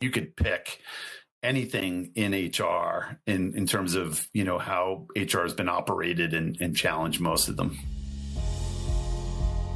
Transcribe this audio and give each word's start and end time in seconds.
You 0.00 0.10
could 0.10 0.34
pick 0.34 0.80
anything 1.42 2.12
in 2.14 2.32
HR 2.32 3.18
in, 3.26 3.54
in 3.54 3.66
terms 3.66 3.94
of, 3.94 4.26
you 4.32 4.44
know, 4.44 4.58
how 4.58 5.06
HR 5.14 5.40
has 5.40 5.52
been 5.52 5.68
operated 5.68 6.32
and, 6.32 6.56
and 6.60 6.74
challenge 6.74 7.20
most 7.20 7.48
of 7.48 7.56
them. 7.56 7.78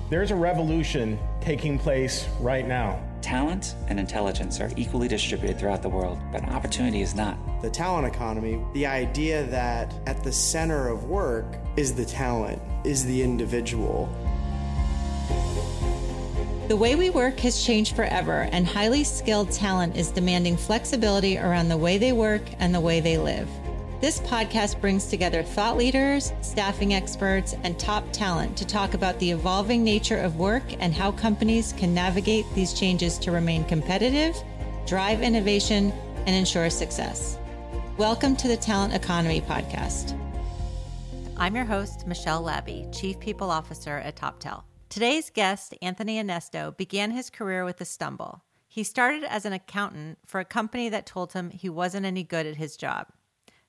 There's 0.09 0.31
a 0.31 0.37
revolution 0.37 1.19
taking 1.41 1.79
place 1.79 2.27
right 2.41 2.67
now. 2.67 3.03
Talent 3.21 3.75
and 3.89 3.99
intelligence 3.99 4.61
are 4.61 4.71
equally 4.77 5.09
distributed 5.09 5.59
throughout 5.59 5.83
the 5.83 5.89
world, 5.89 6.19
but 6.31 6.43
opportunity 6.45 7.03
is 7.03 7.15
not. 7.15 7.39
The 7.63 7.71
talent 7.71 8.07
economy, 8.07 8.63
the 8.75 8.87
idea 8.87 9.45
that 9.45 9.93
at 10.07 10.23
the 10.23 10.33
center 10.33 10.89
of 10.89 11.05
work 11.05 11.47
is 11.77 11.95
the 11.95 12.05
talent, 12.05 12.63
is 12.85 13.05
the 13.05 13.23
individual. 13.23 14.09
The 16.67 16.77
way 16.77 16.95
we 16.95 17.11
work 17.11 17.41
has 17.41 17.63
changed 17.63 17.95
forever, 17.95 18.49
and 18.51 18.67
highly 18.67 19.05
skilled 19.05 19.53
talent 19.53 19.99
is 19.99 20.11
demanding 20.11 20.57
flexibility 20.57 21.37
around 21.37 21.69
the 21.69 21.77
way 21.77 21.99
they 21.99 22.15
work 22.15 22.41
and 22.59 22.75
the 22.75 22.81
way 22.81 23.01
they 23.01 23.19
live. 23.19 23.47
This 24.01 24.21
podcast 24.21 24.81
brings 24.81 25.05
together 25.05 25.43
thought 25.43 25.77
leaders, 25.77 26.33
staffing 26.41 26.95
experts, 26.95 27.55
and 27.65 27.79
top 27.79 28.11
talent 28.13 28.57
to 28.57 28.67
talk 28.67 28.95
about 28.95 29.19
the 29.19 29.31
evolving 29.31 29.85
nature 29.85 30.17
of 30.17 30.37
work 30.37 30.63
and 30.79 30.95
how 30.95 31.13
companies 31.13 31.75
can 31.75 31.93
navigate 31.93 32.47
these 32.55 32.73
changes 32.73 33.19
to 33.19 33.31
remain 33.31 33.67
competitive, 33.67 34.35
drive 34.87 35.21
innovation, 35.21 35.93
and 36.25 36.35
ensure 36.35 36.71
success. 36.71 37.37
Welcome 37.99 38.37
to 38.37 38.49
the 38.49 38.57
Talent 38.57 38.95
Economy 38.95 39.43
Podcast. 39.43 40.19
I'm 41.37 41.55
your 41.55 41.67
host, 41.67 42.07
Michelle 42.07 42.43
Labbe, 42.43 42.91
Chief 42.91 43.21
People 43.21 43.51
Officer 43.51 43.99
at 43.99 44.17
Toptal. 44.17 44.63
Today's 44.95 45.29
guest, 45.29 45.75
Anthony 45.83 46.23
Onesto, 46.23 46.77
began 46.77 47.11
his 47.11 47.29
career 47.29 47.65
with 47.65 47.81
a 47.81 47.85
stumble. 47.85 48.45
He 48.69 48.85
started 48.85 49.25
as 49.25 49.45
an 49.45 49.53
accountant 49.53 50.19
for 50.25 50.39
a 50.39 50.45
company 50.45 50.89
that 50.89 51.05
told 51.05 51.33
him 51.33 51.51
he 51.51 51.69
wasn't 51.69 52.07
any 52.07 52.23
good 52.23 52.47
at 52.47 52.59
his 52.59 52.77
job. 52.77 53.09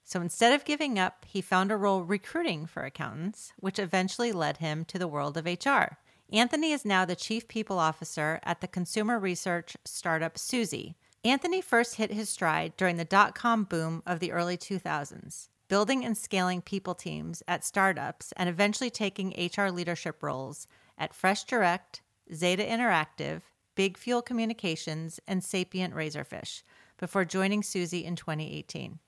So 0.04 0.22
instead 0.22 0.54
of 0.54 0.66
giving 0.66 1.00
up, 1.00 1.26
he 1.28 1.42
found 1.42 1.72
a 1.72 1.78
role 1.78 2.04
recruiting 2.04 2.68
for 2.68 2.84
accountants, 2.84 3.54
which 3.58 3.80
eventually 3.80 4.32
led 4.32 4.58
him 4.58 4.86
to 4.86 5.00
the 5.00 5.08
world 5.08 5.36
of 5.36 5.48
HR. 5.48 5.98
Anthony 6.32 6.72
is 6.72 6.86
now 6.86 7.06
the 7.06 7.16
Chief 7.16 7.48
People 7.48 7.80
Officer 7.80 8.40
at 8.44 8.62
the 8.62 8.68
consumer 8.68 9.18
research 9.18 9.76
startup 9.84 10.38
Suzy. 10.38 10.96
Anthony 11.24 11.60
first 11.60 11.96
hit 11.96 12.14
his 12.14 12.30
stride 12.30 12.78
during 12.78 12.98
the 12.98 13.04
dot 13.04 13.34
com 13.34 13.64
boom 13.64 14.04
of 14.06 14.20
the 14.20 14.32
early 14.32 14.58
2000s, 14.58 15.50
building 15.70 16.06
and 16.06 16.16
scaling 16.16 16.62
people 16.62 16.94
teams 16.94 17.42
at 17.48 17.66
startups 17.66 18.32
and 18.38 18.48
eventually 18.48 18.92
taking 18.92 19.50
HR 19.58 19.70
leadership 19.70 20.22
roles 20.22 20.68
at 20.98 21.14
Fresh 21.14 21.46
Direct, 21.46 22.02
Zeta 22.34 22.64
Interactive, 22.64 23.42
Big 23.76 23.98
Fuel 23.98 24.22
Communications, 24.22 25.20
and 25.28 25.44
Sapient 25.44 25.94
Razorfish 25.94 26.64
before 26.98 27.26
joining 27.26 27.62
Suzy 27.62 28.06
in 28.06 28.16
2018. 28.16 29.00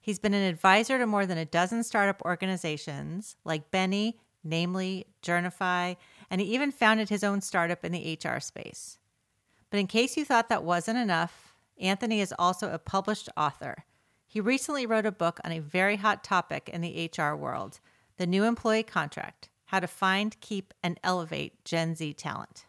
He's 0.00 0.18
been 0.18 0.34
an 0.34 0.42
advisor 0.42 0.98
to 0.98 1.06
more 1.06 1.26
than 1.26 1.38
a 1.38 1.44
dozen 1.44 1.84
startup 1.84 2.22
organizations 2.22 3.36
like 3.44 3.70
Benny, 3.70 4.18
namely 4.42 5.06
Journify, 5.22 5.96
and 6.30 6.40
he 6.40 6.54
even 6.54 6.72
founded 6.72 7.08
his 7.08 7.22
own 7.22 7.40
startup 7.40 7.84
in 7.84 7.92
the 7.92 8.18
HR 8.24 8.40
space. 8.40 8.98
But 9.70 9.78
in 9.78 9.86
case 9.86 10.16
you 10.16 10.24
thought 10.24 10.48
that 10.48 10.64
wasn't 10.64 10.98
enough, 10.98 11.54
Anthony 11.78 12.20
is 12.20 12.34
also 12.38 12.72
a 12.72 12.78
published 12.78 13.28
author. 13.36 13.84
He 14.26 14.40
recently 14.40 14.86
wrote 14.86 15.06
a 15.06 15.12
book 15.12 15.38
on 15.44 15.52
a 15.52 15.60
very 15.60 15.96
hot 15.96 16.24
topic 16.24 16.68
in 16.68 16.80
the 16.80 17.10
HR 17.16 17.34
world 17.34 17.80
the 18.18 18.26
new 18.26 18.44
employee 18.44 18.82
contract 18.82 19.48
how 19.72 19.80
to 19.80 19.86
find, 19.86 20.38
keep, 20.40 20.74
and 20.82 21.00
elevate 21.02 21.64
Gen 21.64 21.94
Z 21.94 22.12
talent. 22.12 22.66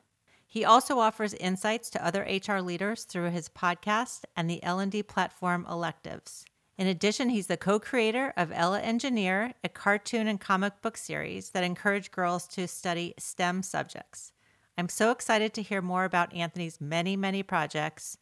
He 0.48 0.64
also 0.64 1.00
offers 1.00 1.34
insights 1.34 1.90
to 1.90 2.06
other 2.06 2.22
HR 2.22 2.60
leaders 2.60 3.04
through 3.04 3.30
his 3.32 3.50
podcast 3.50 4.24
and 4.38 4.50
the 4.50 4.64
L&D 4.64 5.04
platform 5.04 5.68
Electives. 5.70 6.46
In 6.78 6.88
addition, 6.88 7.28
he's 7.28 7.48
the 7.48 7.58
co-creator 7.58 8.34
of 8.38 8.54
Ella 8.54 8.80
Engineer, 8.80 9.54
a 9.66 9.70
cartoon 9.70 10.28
and 10.28 10.40
comic 10.40 10.82
book 10.82 10.96
series 10.96 11.50
that 11.50 11.66
encourage 11.66 12.10
girls 12.10 12.48
to 12.48 12.70
study 12.70 13.14
STEM 13.20 13.64
subjects. 13.64 14.32
I'm 14.78 14.88
so 14.88 15.12
excited 15.12 15.54
to 15.56 15.62
hear 15.62 15.82
more 15.82 16.06
about 16.06 16.34
Anthony's 16.34 16.80
many, 16.80 17.18
many 17.18 17.44
projects. 17.44 18.18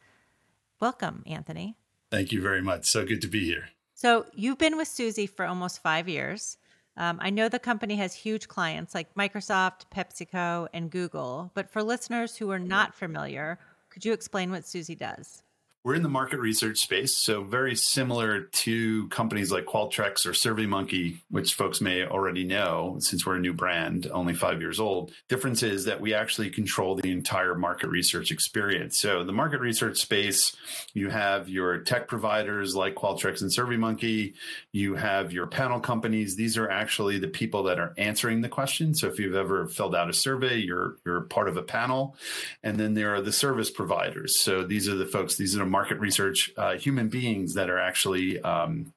Welcome, 0.80 1.22
Anthony. 1.28 1.78
Thank 2.10 2.32
you 2.32 2.42
very 2.42 2.64
much. 2.64 2.86
So 2.86 3.06
good 3.06 3.22
to 3.22 3.28
be 3.28 3.46
here. 3.46 3.70
So, 3.94 4.26
you've 4.34 4.58
been 4.58 4.78
with 4.78 4.88
Suzy 4.88 5.28
for 5.28 5.46
almost 5.46 5.84
five 5.84 6.10
years. 6.10 6.58
Um, 7.02 7.18
I 7.20 7.32
know 7.32 7.50
the 7.50 7.58
company 7.58 7.96
has 7.96 8.14
huge 8.14 8.48
clients 8.48 8.94
like 8.94 9.16
Microsoft, 9.16 9.86
PepsiCo, 9.92 10.68
and 10.72 10.92
Google, 10.92 11.50
but 11.56 11.68
for 11.68 11.82
listeners 11.82 12.38
who 12.38 12.52
are 12.52 12.60
not 12.60 12.94
familiar, 12.94 13.58
could 13.90 14.06
you 14.06 14.14
explain 14.14 14.52
what 14.52 14.68
Suzy 14.68 14.94
does? 14.94 15.42
We're 15.84 15.96
in 15.96 16.04
the 16.04 16.10
market 16.10 16.40
research 16.40 16.78
space, 16.78 17.18
so 17.18 17.44
very 17.44 17.76
similar 17.76 18.42
to 18.42 19.08
companies 19.08 19.52
like 19.52 19.66
Qualtrics 19.66 20.28
or 20.28 20.32
SurveyMonkey, 20.32 21.22
which 21.32 21.56
folks 21.56 21.82
may 21.82 22.06
already 22.06 22.44
know 22.44 22.98
since 23.00 23.26
we're 23.26 23.38
a 23.38 23.40
new 23.40 23.54
brand, 23.54 24.06
only 24.14 24.36
five 24.36 24.62
years 24.62 24.80
old. 24.80 25.12
Difference 25.28 25.64
is 25.64 25.86
that 25.86 26.00
we 26.00 26.14
actually 26.14 26.52
control 26.52 26.94
the 26.94 27.10
entire 27.10 27.56
market 27.56 27.88
research 27.88 28.30
experience. 28.30 29.00
So 29.00 29.24
the 29.24 29.34
market 29.34 29.60
research 29.60 29.98
space, 29.98 30.56
you 30.94 31.10
have 31.10 31.50
your 31.50 31.80
tech 31.80 32.08
providers 32.08 32.76
like 32.76 32.94
Qualtrics 32.94 33.42
and 33.42 33.50
SurveyMonkey, 33.50 34.36
you 34.72 34.94
have 34.94 35.34
your 35.34 35.48
panel 35.48 35.80
companies. 35.80 36.36
These 36.36 36.60
are 36.60 36.70
actually 36.70 37.18
the 37.18 37.28
people 37.28 37.64
that 37.64 37.80
are 37.80 37.96
answering 37.98 38.42
the 38.42 38.50
question. 38.50 38.94
So 38.94 39.08
if 39.08 39.18
you've 39.18 39.34
ever 39.34 39.66
filled 39.66 39.96
out 39.96 40.12
a 40.12 40.14
survey, 40.14 40.58
you're 40.58 40.98
you're 41.08 41.22
part 41.22 41.48
of 41.48 41.58
a 41.58 41.64
panel, 41.64 42.16
and 42.62 42.78
then 42.78 42.94
there 42.94 43.16
are 43.16 43.22
the 43.22 43.32
service 43.32 43.72
providers. 43.72 44.40
So 44.40 44.64
these 44.64 44.88
are 44.88 44.96
the 44.96 45.08
folks. 45.08 45.38
These 45.38 45.58
are 45.58 45.71
market 45.72 46.00
research 46.00 46.52
uh, 46.58 46.74
human 46.76 47.08
beings 47.08 47.54
that 47.54 47.70
are 47.70 47.80
actually 47.80 48.40
um, 48.42 48.94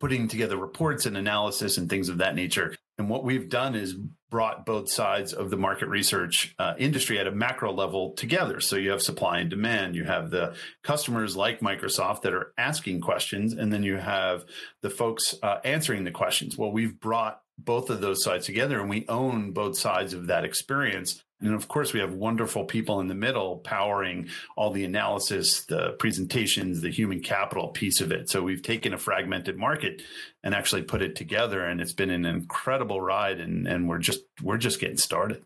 putting 0.00 0.26
together 0.26 0.56
reports 0.56 1.06
and 1.06 1.16
analysis 1.16 1.78
and 1.78 1.88
things 1.88 2.08
of 2.08 2.18
that 2.18 2.34
nature. 2.34 2.74
And 2.98 3.08
what 3.08 3.24
we've 3.24 3.48
done 3.48 3.74
is 3.74 3.94
brought 4.30 4.66
both 4.66 4.90
sides 4.90 5.32
of 5.32 5.50
the 5.50 5.56
market 5.56 5.88
research 5.88 6.54
uh, 6.58 6.74
industry 6.78 7.18
at 7.18 7.28
a 7.28 7.30
macro 7.30 7.72
level 7.72 8.12
together. 8.14 8.60
So 8.60 8.76
you 8.76 8.90
have 8.90 9.02
supply 9.02 9.38
and 9.38 9.48
demand, 9.48 9.94
you 9.94 10.04
have 10.04 10.30
the 10.30 10.54
customers 10.82 11.36
like 11.36 11.60
Microsoft 11.60 12.22
that 12.22 12.34
are 12.34 12.52
asking 12.58 13.02
questions, 13.02 13.52
and 13.52 13.72
then 13.72 13.84
you 13.84 13.96
have 13.98 14.44
the 14.82 14.90
folks 14.90 15.34
uh, 15.42 15.58
answering 15.62 16.04
the 16.04 16.10
questions. 16.10 16.58
Well, 16.58 16.72
we've 16.72 16.98
brought 16.98 17.40
both 17.58 17.88
of 17.88 18.00
those 18.00 18.22
sides 18.22 18.46
together 18.46 18.80
and 18.80 18.90
we 18.90 19.06
own 19.08 19.52
both 19.52 19.78
sides 19.78 20.12
of 20.12 20.26
that 20.26 20.44
experience 20.44 21.22
and 21.40 21.54
of 21.54 21.68
course, 21.68 21.92
we 21.92 22.00
have 22.00 22.14
wonderful 22.14 22.64
people 22.64 23.00
in 23.00 23.08
the 23.08 23.14
middle 23.14 23.58
powering 23.58 24.28
all 24.56 24.70
the 24.70 24.84
analysis, 24.84 25.64
the 25.66 25.92
presentations, 25.98 26.80
the 26.80 26.90
human 26.90 27.20
capital 27.20 27.68
piece 27.68 28.00
of 28.00 28.10
it. 28.10 28.30
So 28.30 28.42
we've 28.42 28.62
taken 28.62 28.94
a 28.94 28.98
fragmented 28.98 29.58
market 29.58 30.00
and 30.42 30.54
actually 30.54 30.82
put 30.82 31.02
it 31.02 31.14
together, 31.14 31.62
and 31.62 31.80
it's 31.80 31.92
been 31.92 32.10
an 32.10 32.24
incredible 32.24 33.02
ride. 33.02 33.40
And, 33.40 33.66
and 33.66 33.86
we're 33.86 33.98
just 33.98 34.20
we're 34.42 34.56
just 34.56 34.80
getting 34.80 34.96
started. 34.96 35.44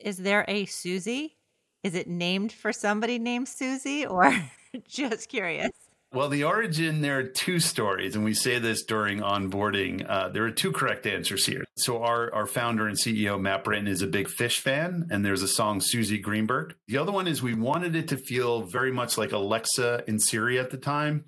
Is 0.00 0.16
there 0.16 0.44
a 0.48 0.64
Susie? 0.66 1.36
Is 1.84 1.94
it 1.94 2.08
named 2.08 2.50
for 2.50 2.72
somebody 2.72 3.20
named 3.20 3.48
Susie 3.48 4.06
or 4.06 4.34
just 4.88 5.28
curious? 5.28 5.70
Well, 6.10 6.30
the 6.30 6.44
origin, 6.44 7.02
there 7.02 7.18
are 7.18 7.24
two 7.24 7.60
stories, 7.60 8.16
and 8.16 8.24
we 8.24 8.32
say 8.32 8.58
this 8.58 8.82
during 8.82 9.18
onboarding. 9.18 10.08
Uh, 10.08 10.30
there 10.30 10.44
are 10.44 10.50
two 10.50 10.72
correct 10.72 11.06
answers 11.06 11.44
here. 11.44 11.64
So, 11.76 12.02
our, 12.02 12.32
our 12.32 12.46
founder 12.46 12.88
and 12.88 12.96
CEO, 12.96 13.38
Matt 13.38 13.62
Britton, 13.62 13.86
is 13.86 14.00
a 14.00 14.06
big 14.06 14.26
Phish 14.26 14.58
fan, 14.58 15.08
and 15.10 15.22
there's 15.22 15.42
a 15.42 15.48
song, 15.48 15.82
Suzy 15.82 16.16
Greenberg. 16.16 16.74
The 16.86 16.96
other 16.96 17.12
one 17.12 17.28
is 17.28 17.42
we 17.42 17.52
wanted 17.52 17.94
it 17.94 18.08
to 18.08 18.16
feel 18.16 18.62
very 18.62 18.90
much 18.90 19.18
like 19.18 19.32
Alexa 19.32 20.04
in 20.06 20.18
Siri 20.18 20.58
at 20.58 20.70
the 20.70 20.78
time. 20.78 21.26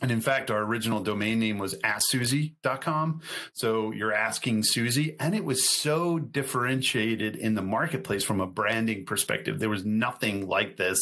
And 0.00 0.10
in 0.10 0.20
fact, 0.20 0.50
our 0.50 0.62
original 0.62 1.00
domain 1.00 1.38
name 1.38 1.58
was 1.58 1.74
asksuzy.com. 1.76 3.22
So 3.54 3.92
you're 3.92 4.12
asking 4.12 4.64
Suzy. 4.64 5.16
And 5.18 5.34
it 5.34 5.44
was 5.44 5.68
so 5.68 6.18
differentiated 6.18 7.36
in 7.36 7.54
the 7.54 7.62
marketplace 7.62 8.22
from 8.22 8.40
a 8.40 8.46
branding 8.46 9.06
perspective. 9.06 9.58
There 9.58 9.70
was 9.70 9.86
nothing 9.86 10.48
like 10.48 10.76
this. 10.76 11.00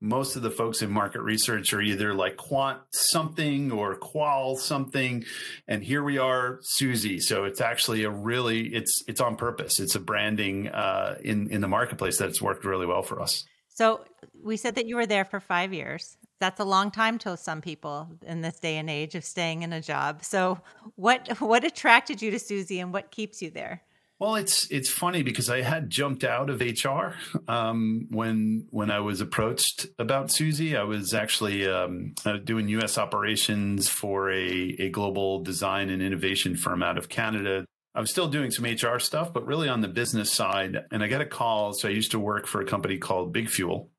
Most 0.00 0.34
of 0.34 0.42
the 0.42 0.50
folks 0.50 0.82
in 0.82 0.90
market 0.90 1.20
research 1.22 1.72
are 1.72 1.80
either 1.80 2.14
like 2.14 2.36
quant 2.36 2.80
something 2.92 3.70
or 3.70 3.94
qual 3.96 4.56
something. 4.56 5.24
And 5.68 5.84
here 5.84 6.02
we 6.02 6.18
are, 6.18 6.58
Suzy. 6.62 7.20
So 7.20 7.44
it's 7.44 7.60
actually 7.60 8.02
a 8.02 8.10
really, 8.10 8.74
it's, 8.74 9.04
it's 9.06 9.20
on 9.20 9.36
purpose. 9.36 9.78
It's 9.78 9.94
a 9.94 10.00
branding 10.00 10.68
uh, 10.68 11.16
in, 11.22 11.48
in 11.50 11.60
the 11.60 11.68
marketplace 11.68 12.18
that's 12.18 12.42
worked 12.42 12.64
really 12.64 12.86
well 12.86 13.02
for 13.02 13.20
us. 13.20 13.44
So 13.68 14.04
we 14.42 14.56
said 14.56 14.74
that 14.74 14.86
you 14.86 14.96
were 14.96 15.06
there 15.06 15.24
for 15.24 15.40
five 15.40 15.72
years 15.72 16.16
that's 16.42 16.58
a 16.58 16.64
long 16.64 16.90
time 16.90 17.18
to 17.18 17.36
some 17.36 17.60
people 17.60 18.08
in 18.26 18.40
this 18.40 18.58
day 18.58 18.76
and 18.76 18.90
age 18.90 19.14
of 19.14 19.24
staying 19.24 19.62
in 19.62 19.72
a 19.72 19.80
job. 19.80 20.24
So 20.24 20.58
what 20.96 21.40
what 21.40 21.64
attracted 21.64 22.20
you 22.20 22.32
to 22.32 22.38
Suzy, 22.38 22.80
and 22.80 22.92
what 22.92 23.12
keeps 23.12 23.40
you 23.40 23.50
there? 23.50 23.82
Well, 24.18 24.34
it's 24.34 24.68
it's 24.70 24.90
funny 24.90 25.22
because 25.22 25.48
I 25.48 25.62
had 25.62 25.88
jumped 25.88 26.24
out 26.24 26.50
of 26.50 26.60
HR 26.60 27.14
um, 27.46 28.08
when 28.10 28.66
when 28.70 28.90
I 28.90 28.98
was 28.98 29.20
approached 29.20 29.86
about 30.00 30.32
Suzy. 30.32 30.76
I 30.76 30.82
was 30.82 31.14
actually 31.14 31.68
um, 31.68 32.14
uh, 32.26 32.38
doing 32.38 32.68
U.S. 32.70 32.98
operations 32.98 33.88
for 33.88 34.28
a, 34.32 34.76
a 34.80 34.90
global 34.90 35.44
design 35.44 35.90
and 35.90 36.02
innovation 36.02 36.56
firm 36.56 36.82
out 36.82 36.98
of 36.98 37.08
Canada. 37.08 37.64
I 37.94 38.00
was 38.00 38.10
still 38.10 38.26
doing 38.28 38.50
some 38.50 38.64
HR 38.64 38.98
stuff, 38.98 39.32
but 39.32 39.46
really 39.46 39.68
on 39.68 39.80
the 39.80 39.88
business 39.88 40.32
side. 40.32 40.86
And 40.90 41.04
I 41.04 41.08
got 41.08 41.20
a 41.20 41.26
call. 41.26 41.72
So 41.74 41.88
I 41.88 41.92
used 41.92 42.12
to 42.12 42.18
work 42.18 42.48
for 42.48 42.60
a 42.60 42.64
company 42.64 42.98
called 42.98 43.32
Big 43.32 43.48
Fuel, 43.48 43.90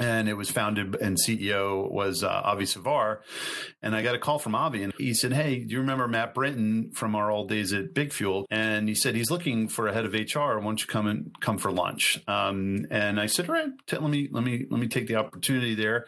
and 0.00 0.28
it 0.28 0.34
was 0.34 0.50
founded 0.50 0.96
and 0.96 1.16
CEO 1.16 1.90
was 1.90 2.24
uh, 2.24 2.28
Avi 2.44 2.64
Savar. 2.64 3.18
And 3.82 3.94
I 3.94 4.02
got 4.02 4.14
a 4.14 4.18
call 4.18 4.38
from 4.38 4.54
Avi 4.54 4.82
and 4.82 4.92
he 4.98 5.14
said, 5.14 5.32
Hey, 5.32 5.60
do 5.60 5.74
you 5.74 5.80
remember 5.80 6.08
Matt 6.08 6.34
Britton 6.34 6.90
from 6.92 7.14
our 7.14 7.30
old 7.30 7.48
days 7.48 7.72
at 7.72 7.94
Big 7.94 8.12
Fuel? 8.12 8.46
And 8.50 8.88
he 8.88 8.94
said, 8.94 9.14
he's 9.14 9.30
looking 9.30 9.68
for 9.68 9.88
a 9.88 9.92
head 9.92 10.04
of 10.04 10.14
HR. 10.14 10.58
Why 10.58 10.62
don't 10.62 10.80
you 10.80 10.86
come 10.86 11.06
and 11.06 11.34
come 11.40 11.58
for 11.58 11.70
lunch? 11.70 12.22
Um, 12.26 12.86
and 12.90 13.20
I 13.20 13.26
said, 13.26 13.48
all 13.48 13.54
right, 13.54 13.70
t- 13.86 13.98
let 13.98 14.10
me, 14.10 14.28
let 14.30 14.42
me, 14.42 14.66
let 14.70 14.80
me 14.80 14.88
take 14.88 15.06
the 15.06 15.16
opportunity 15.16 15.74
there. 15.74 16.06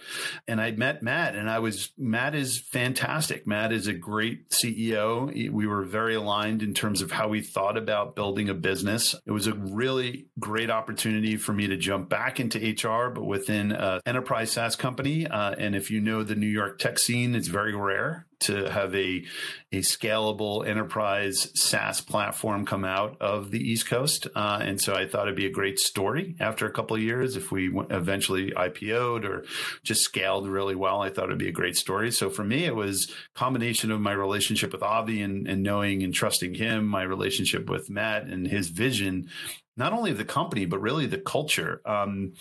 And 0.49 0.61
I 0.61 0.71
met 0.73 1.03
Matt 1.03 1.35
and 1.35 1.51
I 1.51 1.59
was, 1.59 1.91
Matt 1.99 2.35
is 2.35 2.59
fantastic. 2.59 3.47
Matt 3.47 3.73
is 3.73 3.87
a 3.87 3.93
great 3.93 4.51
CEO. 4.51 5.51
We 5.51 5.67
were 5.67 5.85
very 5.85 6.15
aligned 6.15 6.63
in 6.63 6.75
terms 6.75 7.03
of 7.03 7.13
how 7.13 7.29
we 7.29 7.43
thought 7.43 7.77
about 7.77 8.17
building 8.17 8.49
a 8.49 8.55
business. 8.55 9.15
It 9.27 9.33
was 9.33 9.47
a 9.47 9.55
really 9.55 10.27
great 10.39 10.71
opportunity 10.71 11.37
for 11.37 11.53
me 11.53 11.67
to 11.67 11.77
jump 11.77 12.09
back 12.09 12.41
into 12.41 12.59
HR, 12.59 13.11
but 13.11 13.25
within 13.25 13.73
uh, 13.83 14.01
enterprise 14.07 14.53
SaaS 14.53 14.77
company. 14.77 15.27
Uh, 15.27 15.57
and 15.59 15.75
if 15.75 15.91
you 15.91 16.01
know 16.01 16.23
the 16.23 16.37
New 16.37 16.47
York 16.47 16.79
tech 16.79 17.01
scene, 17.01 17.35
it's 17.35 17.49
very 17.49 17.75
rare 17.75 18.27
to 18.43 18.71
have 18.71 18.95
a, 18.95 19.25
a 19.73 19.79
scalable 19.79 20.67
enterprise 20.67 21.51
SaaS 21.55 22.01
platform 22.01 22.65
come 22.65 22.85
out 22.85 23.17
of 23.21 23.51
the 23.51 23.59
East 23.59 23.87
Coast. 23.87 24.29
Uh, 24.37 24.61
and 24.63 24.81
so 24.81 24.95
I 24.95 25.07
thought 25.07 25.27
it'd 25.27 25.37
be 25.37 25.47
a 25.47 25.51
great 25.51 25.79
story 25.81 26.37
after 26.39 26.67
a 26.67 26.73
couple 26.73 26.97
of 26.97 27.03
years 27.03 27.37
if 27.37 27.51
we 27.51 27.73
eventually 27.91 28.53
IPO'd 28.53 29.25
or 29.25 29.45
just 29.83 30.03
scaled 30.03 30.49
really 30.49 30.77
well. 30.77 31.03
I 31.03 31.11
thought 31.11 31.27
it'd 31.27 31.39
be 31.39 31.49
a 31.49 31.53
great 31.53 31.77
story. 31.77 32.13
So 32.13 32.31
for 32.31 32.45
me, 32.45 32.65
it 32.65 32.77
was 32.77 33.13
combination 33.35 33.91
of 33.91 34.01
my 34.01 34.13
relationship 34.13 34.73
with 34.73 34.83
Avi 34.83 35.23
and, 35.23 35.49
and 35.49 35.63
knowing 35.63 36.05
and 36.05 36.15
trusting 36.15 36.55
him, 36.55 36.87
my 36.87 37.03
relationship 37.03 37.69
with 37.69 37.91
Matt 37.91 38.25
and 38.25 38.47
his 38.47 38.69
vision 38.69 39.29
not 39.77 39.93
only 39.93 40.13
the 40.13 40.25
company 40.25 40.67
but 40.67 40.81
really 40.81 41.07
the 41.07 41.19
culture. 41.19 41.81
Um, 41.85 42.33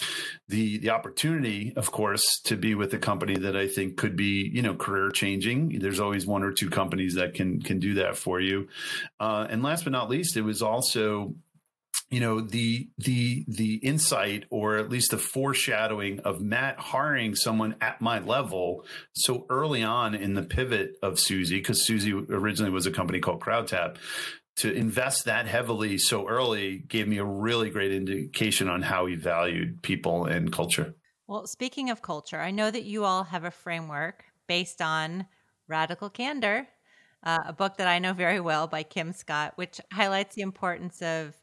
the 0.47 0.77
the 0.79 0.89
opportunity 0.89 1.73
of 1.75 1.91
course 1.91 2.39
to 2.45 2.55
be 2.55 2.75
with 2.75 2.93
a 2.93 2.97
company 2.97 3.37
that 3.37 3.55
i 3.55 3.67
think 3.67 3.97
could 3.97 4.15
be 4.15 4.49
you 4.53 4.61
know 4.61 4.75
career 4.75 5.09
changing. 5.09 5.79
There's 5.79 5.99
always 5.99 6.25
one 6.25 6.43
or 6.43 6.51
two 6.51 6.69
companies 6.69 7.15
that 7.15 7.33
can 7.33 7.61
can 7.61 7.79
do 7.79 7.95
that 7.95 8.17
for 8.17 8.39
you. 8.39 8.67
Uh, 9.19 9.47
and 9.49 9.63
last 9.63 9.83
but 9.83 9.93
not 9.93 10.09
least 10.09 10.37
it 10.37 10.41
was 10.41 10.61
also 10.61 11.35
you 12.11 12.19
know 12.19 12.41
the 12.41 12.89
the 12.97 13.45
the 13.47 13.75
insight 13.75 14.43
or 14.49 14.77
at 14.77 14.89
least 14.89 15.11
the 15.11 15.17
foreshadowing 15.17 16.19
of 16.19 16.41
Matt 16.41 16.77
hiring 16.77 17.35
someone 17.35 17.75
at 17.81 18.01
my 18.01 18.19
level 18.19 18.85
so 19.13 19.45
early 19.49 19.81
on 19.81 20.13
in 20.13 20.33
the 20.33 20.43
pivot 20.43 20.97
of 21.01 21.19
Suzy 21.19 21.57
because 21.57 21.85
Suzy 21.85 22.11
originally 22.11 22.71
was 22.71 22.85
a 22.85 22.91
company 22.91 23.19
called 23.19 23.39
CrowdTap 23.39 23.95
to 24.57 24.71
invest 24.71 25.25
that 25.25 25.47
heavily 25.47 25.97
so 25.97 26.27
early 26.27 26.79
gave 26.79 27.07
me 27.07 27.17
a 27.17 27.25
really 27.25 27.69
great 27.69 27.91
indication 27.91 28.67
on 28.67 28.81
how 28.81 29.05
he 29.05 29.15
valued 29.15 29.81
people 29.81 30.25
and 30.25 30.51
culture. 30.51 30.95
Well, 31.27 31.47
speaking 31.47 31.89
of 31.89 32.01
culture, 32.01 32.39
I 32.39 32.51
know 32.51 32.69
that 32.69 32.83
you 32.83 33.05
all 33.05 33.23
have 33.23 33.45
a 33.45 33.51
framework 33.51 34.25
based 34.47 34.81
on 34.81 35.25
Radical 35.67 36.09
Candor, 36.09 36.67
uh, 37.23 37.37
a 37.47 37.53
book 37.53 37.77
that 37.77 37.87
I 37.87 37.99
know 37.99 38.13
very 38.13 38.39
well 38.39 38.67
by 38.67 38.83
Kim 38.83 39.13
Scott, 39.13 39.53
which 39.55 39.79
highlights 39.93 40.35
the 40.35 40.41
importance 40.41 41.01
of 41.01 41.35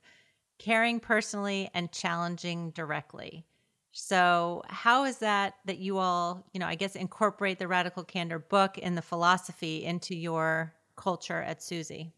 caring 0.58 1.00
personally 1.00 1.70
and 1.72 1.90
challenging 1.90 2.70
directly. 2.72 3.46
So, 3.92 4.62
how 4.68 5.04
is 5.04 5.18
that 5.18 5.54
that 5.64 5.78
you 5.78 5.98
all, 5.98 6.46
you 6.52 6.60
know, 6.60 6.66
I 6.66 6.74
guess 6.74 6.94
incorporate 6.94 7.58
the 7.58 7.66
Radical 7.66 8.04
Candor 8.04 8.38
book 8.38 8.78
and 8.80 8.96
the 8.96 9.02
philosophy 9.02 9.84
into 9.84 10.14
your 10.14 10.74
culture 10.96 11.40
at 11.40 11.62
Suzy? 11.62 12.12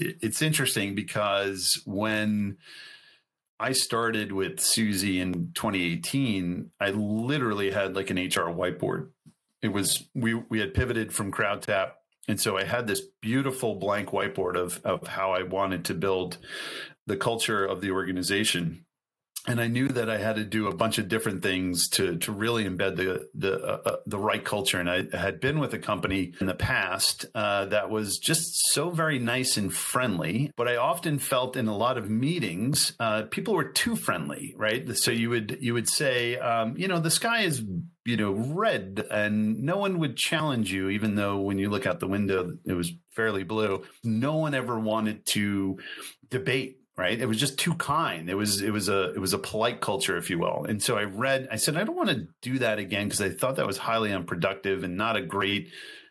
It's 0.00 0.42
interesting 0.42 0.94
because 0.94 1.82
when 1.84 2.56
I 3.58 3.72
started 3.72 4.32
with 4.32 4.58
Suzy 4.58 5.20
in 5.20 5.52
2018, 5.54 6.70
I 6.80 6.90
literally 6.90 7.70
had 7.70 7.94
like 7.94 8.10
an 8.10 8.16
HR 8.16 8.48
whiteboard. 8.50 9.08
It 9.62 9.68
was 9.68 10.04
we 10.14 10.34
we 10.34 10.60
had 10.60 10.74
pivoted 10.74 11.12
from 11.12 11.30
CrowdTap, 11.30 11.92
and 12.26 12.40
so 12.40 12.56
I 12.56 12.64
had 12.64 12.86
this 12.86 13.02
beautiful 13.20 13.74
blank 13.74 14.10
whiteboard 14.10 14.56
of 14.56 14.80
of 14.84 15.06
how 15.06 15.32
I 15.32 15.42
wanted 15.42 15.84
to 15.86 15.94
build 15.94 16.38
the 17.06 17.16
culture 17.16 17.64
of 17.64 17.80
the 17.80 17.90
organization 17.90 18.86
and 19.46 19.60
I 19.60 19.68
knew 19.68 19.88
that 19.88 20.10
I 20.10 20.18
had 20.18 20.36
to 20.36 20.44
do 20.44 20.68
a 20.68 20.74
bunch 20.74 20.98
of 20.98 21.08
different 21.08 21.42
things 21.42 21.88
to 21.90 22.16
to 22.18 22.32
really 22.32 22.64
embed 22.64 22.96
the 22.96 23.28
the 23.34 23.54
uh, 23.54 23.80
uh, 23.84 23.96
the 24.06 24.18
right 24.18 24.44
culture. 24.44 24.78
And 24.78 24.90
I 24.90 25.16
had 25.16 25.40
been 25.40 25.58
with 25.58 25.72
a 25.72 25.78
company 25.78 26.34
in 26.40 26.46
the 26.46 26.54
past 26.54 27.26
uh, 27.34 27.66
that 27.66 27.90
was 27.90 28.18
just 28.18 28.72
so 28.72 28.90
very 28.90 29.18
nice 29.18 29.56
and 29.56 29.72
friendly, 29.72 30.52
but 30.56 30.68
I 30.68 30.76
often 30.76 31.18
felt 31.18 31.56
in 31.56 31.68
a 31.68 31.76
lot 31.76 31.96
of 31.96 32.10
meetings 32.10 32.92
uh, 33.00 33.22
people 33.30 33.54
were 33.54 33.64
too 33.64 33.96
friendly, 33.96 34.54
right? 34.56 34.96
So 34.96 35.10
you 35.10 35.30
would 35.30 35.58
you 35.60 35.74
would 35.74 35.88
say, 35.88 36.36
um, 36.36 36.76
you 36.76 36.88
know, 36.88 37.00
the 37.00 37.10
sky 37.10 37.42
is 37.42 37.62
you 38.04 38.16
know 38.16 38.32
red, 38.32 39.04
and 39.10 39.62
no 39.62 39.78
one 39.78 39.98
would 40.00 40.16
challenge 40.16 40.70
you, 40.72 40.90
even 40.90 41.14
though 41.14 41.38
when 41.38 41.58
you 41.58 41.70
look 41.70 41.86
out 41.86 42.00
the 42.00 42.08
window 42.08 42.52
it 42.66 42.74
was 42.74 42.92
fairly 43.10 43.42
blue. 43.42 43.84
No 44.04 44.36
one 44.36 44.54
ever 44.54 44.78
wanted 44.78 45.26
to 45.26 45.78
debate 46.28 46.79
right? 46.96 47.18
It 47.18 47.26
was 47.26 47.38
just 47.38 47.58
too 47.58 47.74
kind. 47.74 48.28
It 48.28 48.34
was 48.34 48.60
it 48.60 48.72
was 48.72 48.88
a 48.88 49.12
it 49.14 49.18
was 49.18 49.32
a 49.32 49.38
polite 49.38 49.80
culture 49.80 50.16
if 50.16 50.28
you 50.30 50.38
will. 50.38 50.64
And 50.68 50.82
so 50.82 50.96
i 50.96 51.04
read 51.04 51.48
i 51.50 51.56
said 51.56 51.76
i 51.76 51.84
don't 51.84 51.96
want 51.96 52.10
to 52.10 52.26
do 52.42 52.58
that 52.58 52.78
again 52.78 53.06
because 53.06 53.20
i 53.20 53.30
thought 53.30 53.56
that 53.56 53.66
was 53.66 53.78
highly 53.78 54.12
unproductive 54.12 54.84
and 54.84 54.96
not 54.96 55.16
a 55.16 55.22
great 55.22 55.70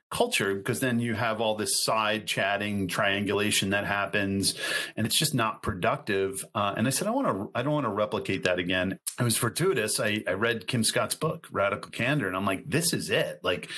culture 0.10 0.56
because 0.56 0.80
then 0.80 1.00
you 1.00 1.14
have 1.14 1.40
all 1.40 1.56
this 1.56 1.84
side 1.84 2.26
chatting 2.26 2.88
triangulation 2.88 3.70
that 3.70 3.86
happens 3.86 4.56
and 4.96 5.06
it's 5.06 5.18
just 5.18 5.36
not 5.36 5.62
productive 5.62 6.44
uh, 6.56 6.74
and 6.76 6.88
i 6.88 6.90
said 6.90 7.08
i 7.08 7.12
want 7.12 7.28
to 7.28 7.52
i 7.54 7.62
don't 7.62 7.74
want 7.74 7.86
to 7.86 7.92
replicate 7.92 8.44
that 8.44 8.60
again. 8.60 8.98
It 9.20 9.24
was 9.24 9.38
fortuitous. 9.38 10.00
I, 10.00 10.24
I 10.28 10.32
read 10.32 10.68
kim 10.68 10.84
scott's 10.84 11.16
book 11.16 11.48
radical 11.52 11.92
candor 11.92 12.28
and 12.28 12.36
i'm 12.36 12.46
like 12.46 12.64
this 12.68 12.94
is 12.94 13.10
it. 13.10 13.40
Like 13.44 13.70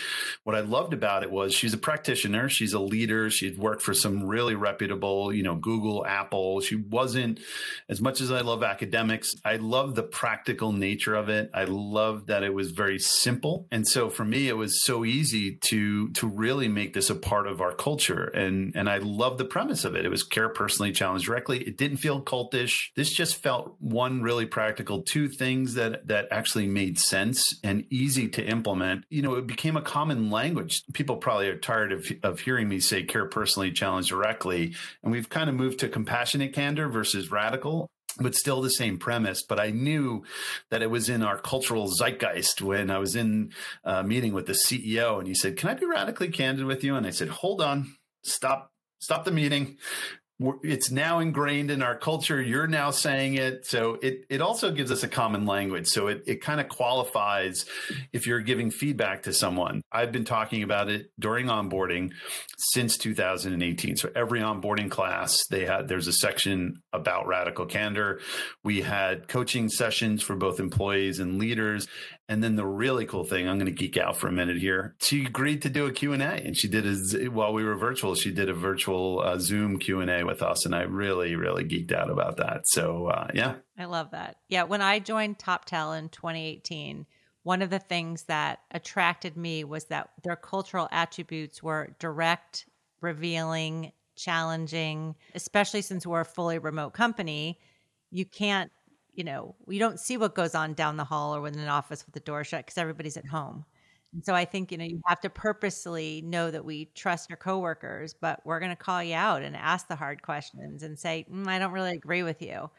what 0.44 0.56
i 0.56 0.62
loved 0.62 0.94
about 0.94 1.24
it 1.24 1.32
was 1.32 1.54
she's 1.54 1.74
a 1.74 1.78
practitioner 1.78 2.48
she's 2.48 2.74
a 2.74 2.80
leader 2.80 3.30
she'd 3.30 3.58
worked 3.58 3.82
for 3.82 3.94
some 3.94 4.26
really 4.26 4.56
reputable 4.56 5.34
you 5.34 5.44
know 5.44 5.56
google 5.56 6.06
apple. 6.06 6.62
She 6.62 6.76
wasn't 6.76 7.40
as 7.90 8.02
much 8.02 8.22
as 8.22 8.32
i 8.32 8.42
love 8.42 8.64
academics 8.64 9.34
i 9.44 9.58
love 9.58 9.96
the 9.96 10.04
practical 10.04 10.72
nature 10.72 11.16
of 11.16 11.28
it. 11.30 11.50
I 11.54 11.66
love 11.66 12.28
that 12.28 12.44
it 12.44 12.54
was 12.54 12.72
very 12.72 13.00
simple 13.00 13.68
and 13.72 13.86
so 13.88 14.10
for 14.10 14.24
me 14.24 14.48
it 14.48 14.58
was 14.58 14.86
so 14.86 15.04
easy 15.04 15.58
to, 15.66 16.10
to 16.12 16.21
to 16.22 16.28
really 16.28 16.68
make 16.68 16.94
this 16.94 17.10
a 17.10 17.16
part 17.16 17.48
of 17.48 17.62
our 17.62 17.74
culture. 17.74 18.26
And 18.26 18.76
and 18.76 18.88
I 18.88 19.00
love 19.00 19.40
the 19.40 19.46
premise 19.46 19.84
of 19.86 19.96
it. 19.96 20.06
It 20.06 20.10
was 20.10 20.22
care 20.22 20.50
personally, 20.50 20.92
challenge 20.92 21.26
directly. 21.26 21.64
It 21.64 21.78
didn't 21.78 21.98
feel 21.98 22.22
cultish. 22.22 22.92
This 22.96 23.12
just 23.12 23.38
felt 23.38 23.76
one 23.80 24.22
really 24.22 24.46
practical, 24.46 25.02
two 25.02 25.28
things 25.28 25.74
that 25.74 26.08
that 26.10 26.28
actually 26.30 26.68
made 26.68 27.00
sense 27.00 27.60
and 27.64 27.86
easy 27.90 28.28
to 28.30 28.46
implement. 28.46 29.06
You 29.10 29.24
know, 29.24 29.34
it 29.34 29.48
became 29.48 29.76
a 29.76 29.82
common 29.82 30.30
language. 30.30 30.84
People 30.94 31.16
probably 31.18 31.48
are 31.48 31.58
tired 31.58 31.92
of 31.92 32.06
of 32.22 32.40
hearing 32.40 32.70
me 32.70 32.80
say 32.80 33.02
care 33.02 33.26
personally, 33.26 33.72
challenge 33.72 34.10
directly. 34.10 34.76
And 35.02 35.12
we've 35.12 35.30
kind 35.30 35.50
of 35.50 35.56
moved 35.56 35.80
to 35.80 35.90
compassionate 35.90 36.54
candor 36.54 36.88
versus 36.88 37.32
radical 37.32 37.90
but 38.20 38.36
still 38.36 38.62
the 38.62 38.70
same 38.70 38.98
premise. 38.98 39.44
But 39.44 39.60
I 39.60 39.72
knew 39.72 40.24
that 40.70 40.82
it 40.82 40.90
was 40.90 41.10
in 41.10 41.24
our 41.24 41.38
cultural 41.38 41.88
zeitgeist 41.88 42.62
when 42.62 42.90
I 42.90 42.98
was 42.98 43.16
in 43.16 43.52
a 43.84 44.04
meeting 44.04 44.34
with 44.34 44.48
the 44.48 44.54
CEO 44.54 45.20
and 45.20 45.28
he 45.28 45.36
said, 45.36 45.58
Can 45.58 45.70
I 45.70 45.74
be 45.74 45.86
radically 45.86 46.30
candid 46.30 46.66
with 46.66 46.84
you? 46.84 46.96
And 46.96 47.08
I 47.08 47.12
said, 47.12 47.30
Hold 47.30 47.62
on, 47.62 47.96
stop, 48.24 48.74
stop 49.00 49.26
the 49.26 49.32
meeting 49.32 49.78
it's 50.64 50.92
now 50.92 51.20
ingrained 51.20 51.72
in 51.72 51.82
our 51.82 51.96
culture. 51.96 52.42
You're 52.42 52.68
now 52.68 52.92
saying 52.92 53.36
it. 53.36 53.66
So 53.66 53.98
it, 54.02 54.26
it 54.30 54.42
also 54.42 54.72
gives 54.72 54.92
us 54.92 55.04
a 55.04 55.08
common 55.08 55.46
language. 55.46 55.88
So 55.88 56.08
it, 56.08 56.24
it 56.26 56.42
kind 56.42 56.60
of 56.60 56.70
qualifies 56.70 57.66
if 58.14 58.28
you're 58.28 58.42
giving 58.42 58.72
feedback 58.72 59.24
to 59.24 59.34
someone. 59.34 59.82
I've 59.92 60.12
been 60.12 60.26
talking 60.26 60.64
about 60.64 60.90
it 60.90 61.12
during 61.20 61.48
onboarding 61.48 62.12
since 62.58 62.98
2018. 62.98 63.98
So 63.98 64.10
every 64.16 64.42
onboarding 64.42 64.90
class, 64.90 65.46
they 65.50 65.66
had, 65.66 65.88
there's 65.88 66.08
a 66.08 66.14
section 66.14 66.82
about 66.94 67.28
radical 67.28 67.66
candor. 67.66 68.20
We 68.64 68.82
had 68.82 69.28
coaching 69.28 69.70
sessions 69.70 70.22
for 70.24 70.36
both 70.36 70.60
employees 70.60 71.20
and 71.20 71.38
leaders. 71.40 71.88
And 72.30 72.42
then 72.42 72.56
the 72.56 72.66
really 72.66 73.06
cool 73.06 73.26
thing, 73.26 73.48
I'm 73.50 73.58
going 73.58 73.66
to 73.66 73.72
geek 73.72 73.98
out 73.98 74.16
for 74.16 74.28
a 74.28 74.32
minute 74.32 74.58
here. 74.58 74.96
She 75.02 75.26
agreed 75.26 75.64
to 75.64 75.70
do 75.70 75.86
a 75.86 75.92
Q&A 75.92 76.18
and 76.18 76.56
she 76.56 76.70
did 76.70 76.86
a, 76.86 77.28
while 77.28 77.52
we 77.52 77.64
were 77.64 77.76
virtual, 77.76 78.16
she 78.16 78.32
did 78.32 78.50
a 78.50 78.54
virtual 78.54 79.20
uh, 79.20 79.38
Zoom 79.38 79.80
Q&A 79.80 80.24
with 80.24 80.42
us. 80.42 80.66
And 80.66 80.74
I 80.74 80.84
really, 80.84 81.36
really 81.36 81.66
geeked 81.66 81.92
out 81.92 82.10
about 82.10 82.38
that. 82.38 82.62
So 82.68 83.08
uh, 83.08 83.28
yeah. 83.34 83.56
I 83.78 83.86
love 83.86 84.12
that. 84.12 84.38
Yeah. 84.48 84.64
When 84.64 84.82
I 84.82 85.00
joined 85.00 85.40
Toptal 85.40 85.98
in 85.98 86.08
2018, 86.10 87.06
one 87.44 87.62
of 87.62 87.70
the 87.70 87.80
things 87.80 88.24
that 88.24 88.60
attracted 88.72 89.36
me 89.36 89.64
was 89.64 89.86
that 89.86 90.12
their 90.24 90.36
cultural 90.36 90.88
attributes 90.92 91.62
were 91.62 91.96
direct, 92.00 92.66
revealing, 93.02 93.92
challenging, 94.16 95.16
especially 95.34 95.82
since 95.82 96.06
we're 96.06 96.22
a 96.22 96.26
fully 96.26 96.60
remote 96.60 96.94
company. 96.94 97.60
You 98.12 98.26
can't 98.26 98.72
you 99.14 99.24
know, 99.24 99.56
we 99.66 99.78
don't 99.78 100.00
see 100.00 100.18
what 100.18 100.36
goes 100.36 100.56
on 100.56 100.74
down 100.74 100.98
the 100.98 101.04
hall 101.04 101.36
or 101.36 101.48
in 101.48 101.58
an 101.58 101.68
office 101.68 102.06
with 102.06 102.14
the 102.14 102.20
door 102.22 102.44
shut 102.44 102.66
because 102.66 102.78
everybody's 102.78 103.18
at 103.18 103.26
home. 103.26 103.66
And 104.14 104.26
so 104.26 104.34
I 104.34 104.46
think, 104.46 104.72
you 104.72 104.78
know, 104.78 104.84
you 104.84 105.02
have 105.06 105.22
to 105.22 105.30
purposely 105.30 106.22
know 106.26 106.52
that 106.52 106.66
we 106.66 106.86
trust 106.96 107.30
your 107.30 107.38
coworkers, 107.38 108.14
but 108.14 108.42
we're 108.46 108.60
going 108.60 108.72
to 108.72 108.76
call 108.76 109.02
you 109.02 109.16
out 109.16 109.42
and 109.42 109.56
ask 109.56 109.88
the 109.88 109.96
hard 109.96 110.22
questions 110.22 110.84
and 110.84 111.00
say, 111.00 111.26
mm, 111.32 111.48
I 111.48 111.60
don't 111.60 111.72
really 111.72 111.96
agree 111.96 112.24
with 112.24 112.42
you. 112.42 112.70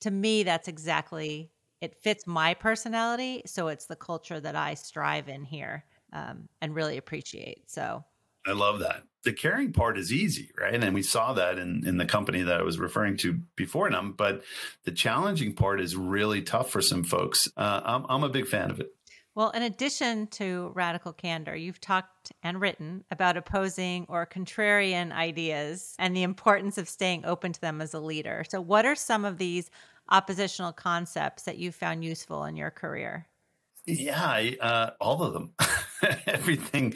To 0.00 0.10
me, 0.10 0.44
that's 0.44 0.68
exactly 0.68 1.50
it 1.80 1.94
fits 1.94 2.26
my 2.26 2.54
personality. 2.54 3.42
So 3.46 3.68
it's 3.68 3.86
the 3.86 3.96
culture 3.96 4.40
that 4.40 4.56
I 4.56 4.74
strive 4.74 5.28
in 5.28 5.44
here 5.44 5.84
um, 6.12 6.48
and 6.60 6.74
really 6.74 6.96
appreciate. 6.96 7.70
So 7.70 8.04
I 8.46 8.52
love 8.52 8.80
that. 8.80 9.02
The 9.28 9.34
caring 9.34 9.74
part 9.74 9.98
is 9.98 10.10
easy, 10.10 10.52
right? 10.58 10.82
And 10.82 10.94
we 10.94 11.02
saw 11.02 11.34
that 11.34 11.58
in, 11.58 11.86
in 11.86 11.98
the 11.98 12.06
company 12.06 12.40
that 12.40 12.60
I 12.60 12.62
was 12.62 12.78
referring 12.78 13.18
to 13.18 13.34
before 13.56 13.90
them. 13.90 14.14
But 14.16 14.42
the 14.84 14.90
challenging 14.90 15.52
part 15.52 15.82
is 15.82 15.94
really 15.94 16.40
tough 16.40 16.70
for 16.70 16.80
some 16.80 17.04
folks. 17.04 17.46
Uh, 17.54 17.82
I'm, 17.84 18.06
I'm 18.08 18.24
a 18.24 18.30
big 18.30 18.46
fan 18.46 18.70
of 18.70 18.80
it. 18.80 18.90
Well, 19.34 19.50
in 19.50 19.60
addition 19.60 20.28
to 20.28 20.72
radical 20.74 21.12
candor, 21.12 21.54
you've 21.54 21.78
talked 21.78 22.32
and 22.42 22.58
written 22.58 23.04
about 23.10 23.36
opposing 23.36 24.06
or 24.08 24.24
contrarian 24.24 25.12
ideas 25.12 25.94
and 25.98 26.16
the 26.16 26.22
importance 26.22 26.78
of 26.78 26.88
staying 26.88 27.26
open 27.26 27.52
to 27.52 27.60
them 27.60 27.82
as 27.82 27.92
a 27.92 28.00
leader. 28.00 28.46
So, 28.48 28.62
what 28.62 28.86
are 28.86 28.94
some 28.94 29.26
of 29.26 29.36
these 29.36 29.70
oppositional 30.08 30.72
concepts 30.72 31.42
that 31.42 31.58
you 31.58 31.70
found 31.70 32.02
useful 32.02 32.46
in 32.46 32.56
your 32.56 32.70
career? 32.70 33.26
Yeah, 33.84 34.24
I, 34.24 34.56
uh, 34.58 34.90
all 35.02 35.22
of 35.22 35.34
them. 35.34 35.52
Everything. 36.26 36.94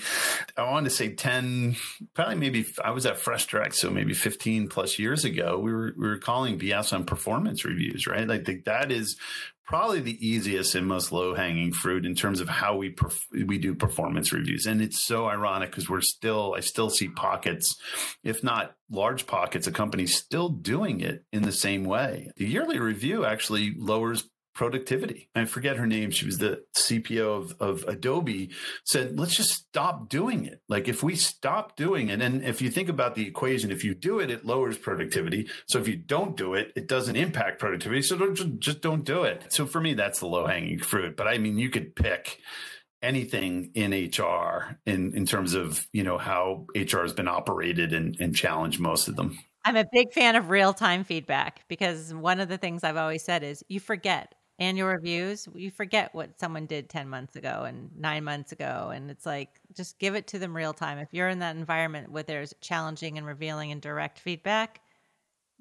I 0.56 0.70
wanted 0.70 0.90
to 0.90 0.96
say 0.96 1.14
10, 1.14 1.76
probably 2.14 2.36
maybe 2.36 2.66
I 2.84 2.90
was 2.90 3.06
at 3.06 3.18
Fresh 3.18 3.46
Direct, 3.46 3.74
so 3.74 3.90
maybe 3.90 4.14
15 4.14 4.68
plus 4.68 4.98
years 4.98 5.24
ago, 5.24 5.58
we 5.58 5.72
were, 5.72 5.94
we 5.96 6.08
were 6.08 6.18
calling 6.18 6.58
BS 6.58 6.92
on 6.92 7.04
performance 7.04 7.64
reviews, 7.64 8.06
right? 8.06 8.26
Like 8.26 8.44
the, 8.44 8.62
that 8.66 8.92
is 8.92 9.16
probably 9.64 10.00
the 10.00 10.26
easiest 10.26 10.74
and 10.74 10.86
most 10.86 11.12
low 11.12 11.34
hanging 11.34 11.72
fruit 11.72 12.04
in 12.04 12.14
terms 12.14 12.40
of 12.40 12.48
how 12.48 12.76
we 12.76 12.92
perf- 12.92 13.46
we 13.46 13.58
do 13.58 13.74
performance 13.74 14.32
reviews. 14.32 14.66
And 14.66 14.82
it's 14.82 15.06
so 15.06 15.26
ironic 15.26 15.70
because 15.70 15.88
we're 15.88 16.02
still 16.02 16.54
I 16.56 16.60
still 16.60 16.90
see 16.90 17.08
pockets, 17.08 17.74
if 18.22 18.44
not 18.44 18.74
large 18.90 19.26
pockets, 19.26 19.66
of 19.66 19.72
companies 19.72 20.14
still 20.14 20.48
doing 20.50 21.00
it 21.00 21.24
in 21.32 21.42
the 21.42 21.52
same 21.52 21.84
way. 21.84 22.30
The 22.36 22.46
yearly 22.46 22.78
review 22.78 23.24
actually 23.24 23.74
lowers 23.78 24.28
productivity. 24.54 25.28
I 25.34 25.44
forget 25.44 25.76
her 25.76 25.86
name. 25.86 26.10
She 26.10 26.26
was 26.26 26.38
the 26.38 26.64
CPO 26.76 27.20
of, 27.20 27.56
of 27.60 27.84
Adobe 27.88 28.50
said, 28.84 29.18
let's 29.18 29.36
just 29.36 29.52
stop 29.52 30.08
doing 30.08 30.44
it. 30.44 30.60
Like 30.68 30.88
if 30.88 31.02
we 31.02 31.16
stop 31.16 31.76
doing 31.76 32.08
it, 32.08 32.20
and 32.20 32.44
if 32.44 32.60
you 32.60 32.70
think 32.70 32.88
about 32.88 33.14
the 33.14 33.26
equation, 33.26 33.70
if 33.70 33.84
you 33.84 33.94
do 33.94 34.20
it, 34.20 34.30
it 34.30 34.44
lowers 34.44 34.76
productivity. 34.76 35.48
So 35.66 35.78
if 35.78 35.88
you 35.88 35.96
don't 35.96 36.36
do 36.36 36.54
it, 36.54 36.72
it 36.76 36.88
doesn't 36.88 37.16
impact 37.16 37.58
productivity. 37.58 38.02
So 38.02 38.16
don't, 38.16 38.60
just, 38.60 38.80
don't 38.80 39.04
do 39.04 39.24
it. 39.24 39.52
So 39.52 39.66
for 39.66 39.80
me, 39.80 39.94
that's 39.94 40.20
the 40.20 40.26
low 40.26 40.46
hanging 40.46 40.78
fruit. 40.78 41.16
But 41.16 41.28
I 41.28 41.38
mean, 41.38 41.58
you 41.58 41.70
could 41.70 41.96
pick 41.96 42.38
anything 43.02 43.70
in 43.74 43.92
HR 43.92 44.78
in, 44.86 45.14
in 45.16 45.26
terms 45.26 45.54
of, 45.54 45.86
you 45.92 46.04
know, 46.04 46.18
how 46.18 46.66
HR 46.74 47.00
has 47.00 47.12
been 47.12 47.28
operated 47.28 47.92
and, 47.92 48.16
and 48.20 48.36
challenge 48.36 48.78
most 48.78 49.08
of 49.08 49.16
them. 49.16 49.38
I'm 49.64 49.76
a 49.76 49.86
big 49.92 50.12
fan 50.12 50.36
of 50.36 50.50
real 50.50 50.72
time 50.72 51.04
feedback 51.04 51.66
because 51.68 52.12
one 52.12 52.40
of 52.40 52.48
the 52.48 52.58
things 52.58 52.82
I've 52.82 52.96
always 52.96 53.22
said 53.22 53.42
is 53.42 53.62
you 53.68 53.80
forget 53.80 54.34
annual 54.62 54.88
reviews, 54.88 55.48
you 55.54 55.70
forget 55.70 56.14
what 56.14 56.38
someone 56.38 56.66
did 56.66 56.88
10 56.88 57.08
months 57.08 57.34
ago 57.34 57.64
and 57.66 57.90
nine 57.98 58.22
months 58.22 58.52
ago. 58.52 58.92
And 58.94 59.10
it's 59.10 59.26
like, 59.26 59.60
just 59.74 59.98
give 59.98 60.14
it 60.14 60.28
to 60.28 60.38
them 60.38 60.56
real 60.56 60.72
time. 60.72 60.98
If 60.98 61.08
you're 61.12 61.28
in 61.28 61.40
that 61.40 61.56
environment 61.56 62.12
where 62.12 62.22
there's 62.22 62.54
challenging 62.60 63.18
and 63.18 63.26
revealing 63.26 63.72
and 63.72 63.80
direct 63.80 64.20
feedback, 64.20 64.80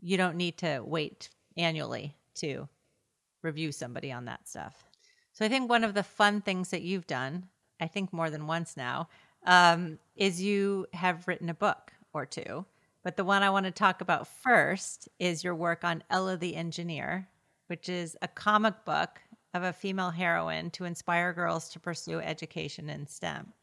you 0.02 0.18
don't 0.18 0.36
need 0.36 0.58
to 0.60 0.82
wait 0.86 1.30
annually 1.58 2.16
to 2.36 2.70
review 3.42 3.72
somebody 3.72 4.12
on 4.12 4.26
that 4.26 4.48
stuff. 4.48 4.84
So 5.34 5.46
I 5.46 5.50
think 5.50 5.70
one 5.70 5.84
of 5.84 5.96
the 5.96 6.04
fun 6.04 6.42
things 6.42 6.70
that 6.70 6.84
you've 6.84 7.08
done, 7.08 7.48
I 7.80 7.88
think 7.88 8.14
more 8.14 8.30
than 8.30 8.46
once 8.46 8.78
now, 8.78 9.10
um, 9.48 9.98
is 10.16 10.42
you 10.42 10.86
have 10.94 11.28
written 11.28 11.50
a 11.50 11.56
book 11.56 11.92
or 12.14 12.28
two. 12.28 12.66
But 13.04 13.18
the 13.18 13.24
one 13.24 13.42
I 13.42 13.50
want 13.50 13.66
to 13.66 13.72
talk 13.72 14.02
about 14.02 14.28
first 14.28 15.10
is 15.18 15.44
your 15.44 15.56
work 15.56 15.84
on 15.84 16.04
Ella 16.12 16.38
the 16.38 16.56
Engineer, 16.56 17.28
which 17.72 17.88
is 17.88 18.18
a 18.22 18.28
comic 18.28 18.84
book 18.84 19.22
of 19.54 19.64
a 19.64 19.72
female 19.72 20.10
heroine 20.10 20.70
to 20.72 20.84
inspire 20.84 21.32
girls 21.32 21.70
to 21.70 21.80
pursue 21.80 22.20
education 22.20 22.90
in 22.90 23.08
STEM. 23.08 23.54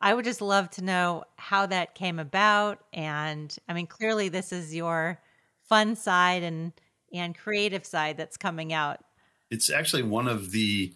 I 0.00 0.14
would 0.14 0.24
just 0.24 0.40
love 0.40 0.70
to 0.70 0.82
know 0.82 1.24
how 1.36 1.66
that 1.66 1.94
came 1.94 2.18
about. 2.18 2.78
And 2.94 3.54
I 3.68 3.74
mean, 3.74 3.86
clearly, 3.86 4.30
this 4.30 4.52
is 4.52 4.74
your 4.74 5.20
fun 5.68 5.96
side 5.96 6.44
and, 6.44 6.72
and 7.12 7.36
creative 7.36 7.84
side 7.84 8.16
that's 8.16 8.38
coming 8.38 8.72
out. 8.72 9.00
It's 9.50 9.68
actually 9.68 10.04
one 10.04 10.28
of 10.28 10.50
the 10.50 10.94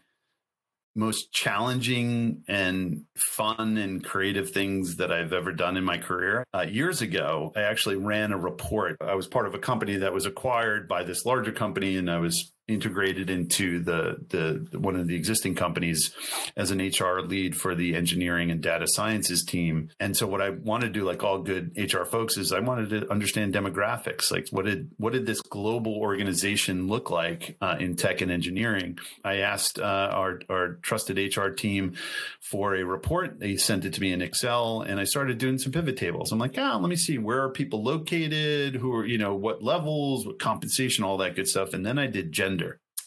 most 0.94 1.32
challenging 1.32 2.42
and 2.48 3.04
fun 3.16 3.76
and 3.76 4.02
creative 4.02 4.50
things 4.50 4.96
that 4.96 5.12
I've 5.12 5.32
ever 5.32 5.52
done 5.52 5.76
in 5.76 5.84
my 5.84 5.98
career. 5.98 6.44
Uh, 6.54 6.62
years 6.62 7.02
ago, 7.02 7.52
I 7.56 7.62
actually 7.62 7.96
ran 7.96 8.32
a 8.32 8.38
report. 8.38 8.96
I 9.00 9.14
was 9.14 9.26
part 9.26 9.46
of 9.46 9.54
a 9.54 9.58
company 9.58 9.96
that 9.98 10.12
was 10.12 10.26
acquired 10.26 10.88
by 10.88 11.02
this 11.02 11.24
larger 11.26 11.52
company, 11.52 11.96
and 11.96 12.10
I 12.10 12.18
was 12.18 12.51
integrated 12.68 13.28
into 13.28 13.82
the 13.82 14.16
the 14.28 14.78
one 14.78 14.94
of 14.96 15.08
the 15.08 15.16
existing 15.16 15.54
companies 15.54 16.14
as 16.56 16.70
an 16.70 16.78
HR 16.78 17.20
lead 17.20 17.56
for 17.56 17.74
the 17.74 17.94
engineering 17.96 18.50
and 18.50 18.60
data 18.60 18.86
sciences 18.86 19.44
team. 19.44 19.90
And 19.98 20.16
so 20.16 20.26
what 20.26 20.40
I 20.40 20.50
wanted 20.50 20.88
to 20.88 21.00
do 21.00 21.04
like 21.04 21.24
all 21.24 21.42
good 21.42 21.72
HR 21.76 22.04
folks 22.04 22.36
is 22.36 22.52
I 22.52 22.60
wanted 22.60 22.90
to 22.90 23.10
understand 23.10 23.52
demographics. 23.52 24.30
Like 24.30 24.48
what 24.50 24.64
did 24.64 24.90
what 24.96 25.12
did 25.12 25.26
this 25.26 25.40
global 25.40 25.96
organization 25.96 26.86
look 26.86 27.10
like 27.10 27.56
uh, 27.60 27.76
in 27.80 27.96
tech 27.96 28.20
and 28.20 28.30
engineering? 28.30 28.98
I 29.24 29.38
asked 29.38 29.80
uh, 29.80 29.82
our 30.12 30.40
our 30.48 30.74
trusted 30.82 31.18
HR 31.36 31.48
team 31.48 31.94
for 32.40 32.76
a 32.76 32.84
report. 32.84 33.40
They 33.40 33.56
sent 33.56 33.84
it 33.84 33.94
to 33.94 34.00
me 34.00 34.12
in 34.12 34.22
Excel 34.22 34.82
and 34.82 35.00
I 35.00 35.04
started 35.04 35.38
doing 35.38 35.58
some 35.58 35.72
pivot 35.72 35.96
tables. 35.96 36.30
I'm 36.30 36.38
like, 36.38 36.56
"Ah, 36.56 36.76
let 36.76 36.88
me 36.88 36.96
see 36.96 37.18
where 37.18 37.42
are 37.42 37.50
people 37.50 37.82
located, 37.82 38.76
who 38.76 38.94
are, 38.94 39.04
you 39.04 39.18
know, 39.18 39.34
what 39.34 39.62
levels, 39.64 40.26
what 40.26 40.38
compensation, 40.38 41.02
all 41.02 41.16
that 41.18 41.34
good 41.34 41.48
stuff." 41.48 41.74
And 41.74 41.84
then 41.84 41.98
I 41.98 42.06
did 42.06 42.30
gender 42.30 42.51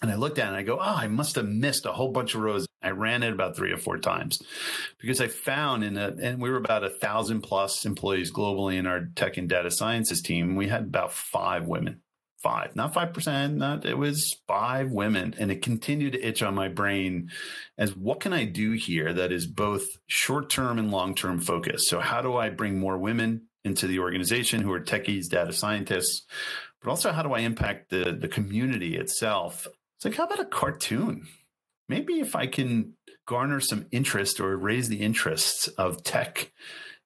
and 0.01 0.11
I 0.11 0.15
looked 0.15 0.39
at 0.39 0.45
it 0.45 0.47
and 0.49 0.57
I 0.57 0.63
go, 0.63 0.77
oh, 0.77 0.81
I 0.81 1.07
must 1.07 1.35
have 1.35 1.47
missed 1.47 1.85
a 1.85 1.91
whole 1.91 2.11
bunch 2.11 2.35
of 2.35 2.41
rows. 2.41 2.67
I 2.81 2.91
ran 2.91 3.23
it 3.23 3.33
about 3.33 3.55
three 3.55 3.71
or 3.71 3.77
four 3.77 3.97
times 3.97 4.37
because 4.99 5.19
I 5.19 5.27
found 5.27 5.83
in 5.83 5.97
a, 5.97 6.13
and 6.21 6.39
we 6.39 6.49
were 6.49 6.57
about 6.57 6.83
a 6.83 6.89
thousand 6.89 7.41
plus 7.41 7.85
employees 7.85 8.31
globally 8.31 8.77
in 8.77 8.85
our 8.85 9.07
tech 9.15 9.37
and 9.37 9.49
data 9.49 9.71
sciences 9.71 10.21
team. 10.21 10.55
We 10.55 10.67
had 10.67 10.83
about 10.83 11.13
five 11.13 11.65
women, 11.65 12.01
five, 12.43 12.75
not 12.75 12.93
5%, 12.93 13.55
not, 13.55 13.85
it 13.85 13.97
was 13.97 14.37
five 14.47 14.91
women. 14.91 15.33
And 15.39 15.51
it 15.51 15.63
continued 15.63 16.13
to 16.13 16.23
itch 16.23 16.43
on 16.43 16.53
my 16.53 16.67
brain 16.67 17.31
as 17.77 17.95
what 17.95 18.19
can 18.19 18.33
I 18.33 18.45
do 18.45 18.73
here 18.73 19.13
that 19.13 19.31
is 19.31 19.47
both 19.47 19.85
short 20.05 20.51
term 20.51 20.77
and 20.77 20.91
long 20.91 21.15
term 21.15 21.39
focus? 21.39 21.87
So 21.87 21.99
how 21.99 22.21
do 22.21 22.35
I 22.35 22.49
bring 22.49 22.79
more 22.79 22.99
women 22.99 23.47
into 23.63 23.87
the 23.87 23.99
organization 23.99 24.61
who 24.61 24.71
are 24.73 24.81
techies, 24.81 25.29
data 25.29 25.53
scientists? 25.53 26.27
But 26.85 26.91
also 26.91 27.11
how 27.11 27.23
do 27.23 27.33
I 27.33 27.39
impact 27.39 27.89
the 27.89 28.15
the 28.17 28.27
community 28.27 28.95
itself? 28.95 29.67
It's 29.95 30.05
like, 30.05 30.15
how 30.15 30.25
about 30.25 30.39
a 30.39 30.45
cartoon? 30.45 31.27
Maybe 31.89 32.19
if 32.19 32.35
I 32.35 32.45
can 32.45 32.93
garner 33.27 33.59
some 33.59 33.87
interest 33.91 34.39
or 34.39 34.55
raise 34.55 34.87
the 34.87 35.01
interests 35.01 35.67
of 35.67 36.03
tech 36.03 36.51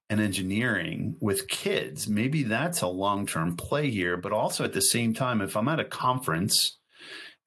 and 0.10 0.20
engineering 0.20 1.16
with 1.22 1.48
kids, 1.48 2.10
maybe 2.10 2.44
that's 2.44 2.82
a 2.82 2.88
long 2.88 3.26
term 3.26 3.56
play 3.56 3.90
here. 3.90 4.18
But 4.18 4.34
also 4.34 4.66
at 4.66 4.74
the 4.74 4.82
same 4.82 5.14
time, 5.14 5.40
if 5.42 5.56
I'm 5.56 5.70
at 5.70 5.80
a 5.80 5.86
conference 5.86 6.78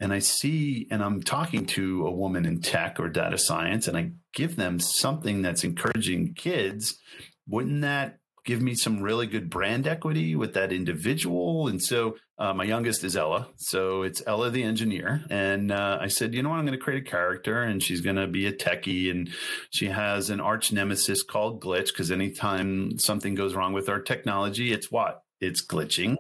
and 0.01 0.11
I 0.11 0.21
see 0.21 0.89
and 0.91 1.05
I'm 1.05 1.23
talking 1.23 1.67
to 1.67 2.07
a 2.07 2.11
woman 2.11 2.47
in 2.47 2.63
tech 2.63 2.99
or 2.99 3.11
data 3.11 3.37
science 3.37 3.89
and 3.89 3.97
I 3.97 4.13
give 4.33 4.57
them 4.57 4.81
something 4.81 5.43
that's 5.43 5.65
encouraging 5.65 6.33
kids, 6.33 6.99
wouldn't 7.47 7.83
that 7.83 8.21
give 8.45 8.61
me 8.61 8.75
some 8.75 9.03
really 9.03 9.27
good 9.27 9.49
brand 9.49 9.87
equity 9.87 10.35
with 10.35 10.55
that 10.55 10.73
individual. 10.73 11.69
And 11.69 11.83
so 11.83 12.17
uh, 12.39 12.53
my 12.53 12.65
youngest 12.65 13.05
is 13.05 13.17
Ella. 13.17 13.49
So 13.57 14.03
it's 14.03 14.23
Ella 14.27 14.51
the 14.51 14.65
engineer. 14.65 15.23
And 15.31 15.71
uh, 15.71 15.99
I 16.01 16.09
said, 16.09 16.35
you 16.35 16.43
know 16.43 16.49
what? 16.49 16.57
I'm 16.57 16.67
going 16.67 16.79
to 16.79 16.85
create 16.85 17.07
a 17.07 17.11
character 17.11 17.63
and 17.63 17.83
she's 17.83 18.01
going 18.01 18.17
to 18.17 18.27
be 18.27 18.47
a 18.47 18.53
techie. 18.53 19.11
And 19.11 19.31
she 19.71 19.87
has 19.87 20.29
an 20.31 20.41
arch 20.41 20.73
nemesis 20.73 21.23
called 21.23 21.63
Glitch 21.63 21.89
because 21.89 22.11
anytime 22.11 22.99
something 22.99 23.35
goes 23.35 23.55
wrong 23.55 23.73
with 23.73 23.89
our 23.89 24.01
technology, 24.01 24.73
it's 24.73 24.91
what? 24.91 25.22
It's 25.43 25.65
glitching. 25.65 26.17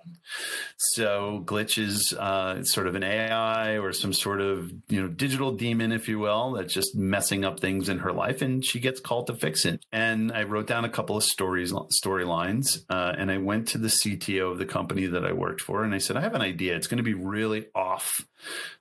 So 0.76 1.42
glitch 1.46 1.78
is 1.78 2.12
uh, 2.18 2.64
sort 2.64 2.88
of 2.88 2.96
an 2.96 3.04
AI 3.04 3.78
or 3.78 3.92
some 3.92 4.12
sort 4.12 4.40
of 4.40 4.70
you 4.88 5.00
know 5.00 5.08
digital 5.08 5.52
demon, 5.52 5.92
if 5.92 6.08
you 6.08 6.18
will, 6.18 6.52
that's 6.52 6.74
just 6.74 6.96
messing 6.96 7.44
up 7.44 7.60
things 7.60 7.88
in 7.88 7.98
her 7.98 8.12
life, 8.12 8.42
and 8.42 8.64
she 8.64 8.80
gets 8.80 9.00
called 9.00 9.28
to 9.28 9.34
fix 9.34 9.64
it. 9.64 9.84
And 9.92 10.32
I 10.32 10.42
wrote 10.42 10.66
down 10.66 10.84
a 10.84 10.88
couple 10.88 11.16
of 11.16 11.22
stories 11.22 11.72
storylines, 11.72 12.84
uh, 12.90 13.14
and 13.16 13.30
I 13.30 13.38
went 13.38 13.68
to 13.68 13.78
the 13.78 13.88
CTO 13.88 14.50
of 14.50 14.58
the 14.58 14.66
company 14.66 15.06
that 15.06 15.24
I 15.24 15.32
worked 15.32 15.60
for, 15.60 15.84
and 15.84 15.94
I 15.94 15.98
said, 15.98 16.16
I 16.16 16.20
have 16.20 16.34
an 16.34 16.42
idea. 16.42 16.74
It's 16.74 16.88
going 16.88 16.98
to 16.98 17.04
be 17.04 17.14
really 17.14 17.66
off 17.74 18.26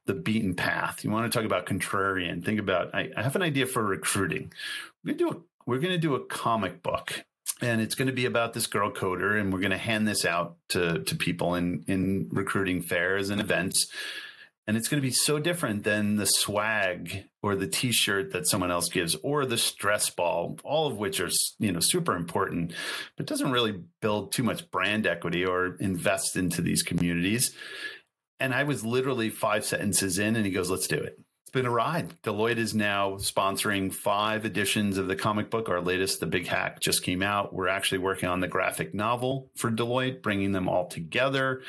the 0.05 0.15
beaten 0.15 0.55
path. 0.55 1.03
You 1.03 1.11
want 1.11 1.31
to 1.31 1.37
talk 1.37 1.45
about 1.45 1.67
contrarian? 1.67 2.43
Think 2.43 2.59
about. 2.59 2.95
I, 2.95 3.11
I 3.15 3.21
have 3.21 3.35
an 3.35 3.43
idea 3.43 3.67
for 3.67 3.83
recruiting. 3.83 4.51
To 5.05 5.13
do 5.13 5.29
a, 5.29 5.37
we're 5.67 5.79
going 5.79 5.93
to 5.93 5.99
do 5.99 6.15
a 6.15 6.25
comic 6.25 6.81
book 6.81 7.23
and 7.61 7.79
it's 7.81 7.95
going 7.95 8.07
to 8.07 8.13
be 8.13 8.25
about 8.25 8.53
this 8.53 8.67
girl 8.67 8.91
coder 8.91 9.39
and 9.39 9.53
we're 9.53 9.59
going 9.59 9.71
to 9.71 9.77
hand 9.77 10.07
this 10.07 10.25
out 10.25 10.57
to 10.69 11.03
to 11.03 11.15
people 11.15 11.55
in 11.55 11.83
in 11.87 12.29
recruiting 12.31 12.81
fairs 12.81 13.29
and 13.29 13.39
events. 13.39 13.87
And 14.67 14.77
it's 14.77 14.87
going 14.87 15.01
to 15.01 15.07
be 15.07 15.13
so 15.13 15.39
different 15.39 15.83
than 15.83 16.15
the 16.15 16.25
swag 16.25 17.25
or 17.41 17.55
the 17.55 17.67
t-shirt 17.67 18.31
that 18.31 18.47
someone 18.47 18.71
else 18.71 18.89
gives 18.89 19.15
or 19.15 19.45
the 19.45 19.57
stress 19.57 20.09
ball 20.09 20.57
all 20.63 20.87
of 20.87 20.97
which 20.97 21.19
are 21.19 21.29
you 21.59 21.71
know 21.71 21.79
super 21.79 22.15
important 22.15 22.73
but 23.17 23.25
doesn't 23.25 23.51
really 23.51 23.83
build 24.01 24.31
too 24.31 24.43
much 24.43 24.69
brand 24.71 25.05
equity 25.07 25.45
or 25.45 25.75
invest 25.79 26.35
into 26.35 26.61
these 26.61 26.83
communities. 26.83 27.55
And 28.39 28.53
i 28.53 28.63
was 28.63 28.83
literally 28.83 29.29
five 29.29 29.65
sentences 29.65 30.17
in 30.17 30.35
and 30.35 30.45
he 30.45 30.51
goes 30.51 30.69
let's 30.69 30.87
do 30.87 30.97
it 30.97 31.19
it's 31.51 31.59
been 31.59 31.65
a 31.65 31.69
ride. 31.69 32.13
Deloitte 32.21 32.59
is 32.59 32.73
now 32.73 33.15
sponsoring 33.15 33.93
five 33.93 34.45
editions 34.45 34.97
of 34.97 35.07
the 35.07 35.17
comic 35.17 35.49
book. 35.49 35.67
Our 35.67 35.81
latest, 35.81 36.21
The 36.21 36.25
Big 36.25 36.47
Hack, 36.47 36.79
just 36.79 37.03
came 37.03 37.21
out. 37.21 37.53
We're 37.53 37.67
actually 37.67 37.97
working 37.97 38.29
on 38.29 38.39
the 38.39 38.47
graphic 38.47 38.93
novel 38.93 39.49
for 39.57 39.69
Deloitte, 39.69 40.21
bringing 40.21 40.53
them 40.53 40.69
all 40.69 40.87
together. 40.87 41.61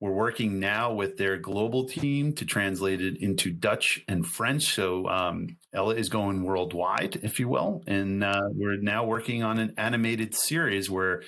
We're 0.00 0.14
working 0.14 0.58
now 0.58 0.94
with 0.94 1.18
their 1.18 1.36
global 1.36 1.84
team 1.84 2.32
to 2.32 2.46
translate 2.46 3.02
it 3.02 3.18
into 3.18 3.50
Dutch 3.50 4.02
and 4.08 4.26
French. 4.26 4.74
So 4.74 5.06
um, 5.06 5.58
Ella 5.70 5.96
is 5.96 6.08
going 6.08 6.42
worldwide, 6.42 7.16
if 7.16 7.38
you 7.38 7.48
will. 7.48 7.82
And 7.86 8.24
uh, 8.24 8.48
we're 8.54 8.80
now 8.80 9.04
working 9.04 9.42
on 9.42 9.58
an 9.58 9.74
animated 9.76 10.34
series 10.34 10.88
where 10.88 11.22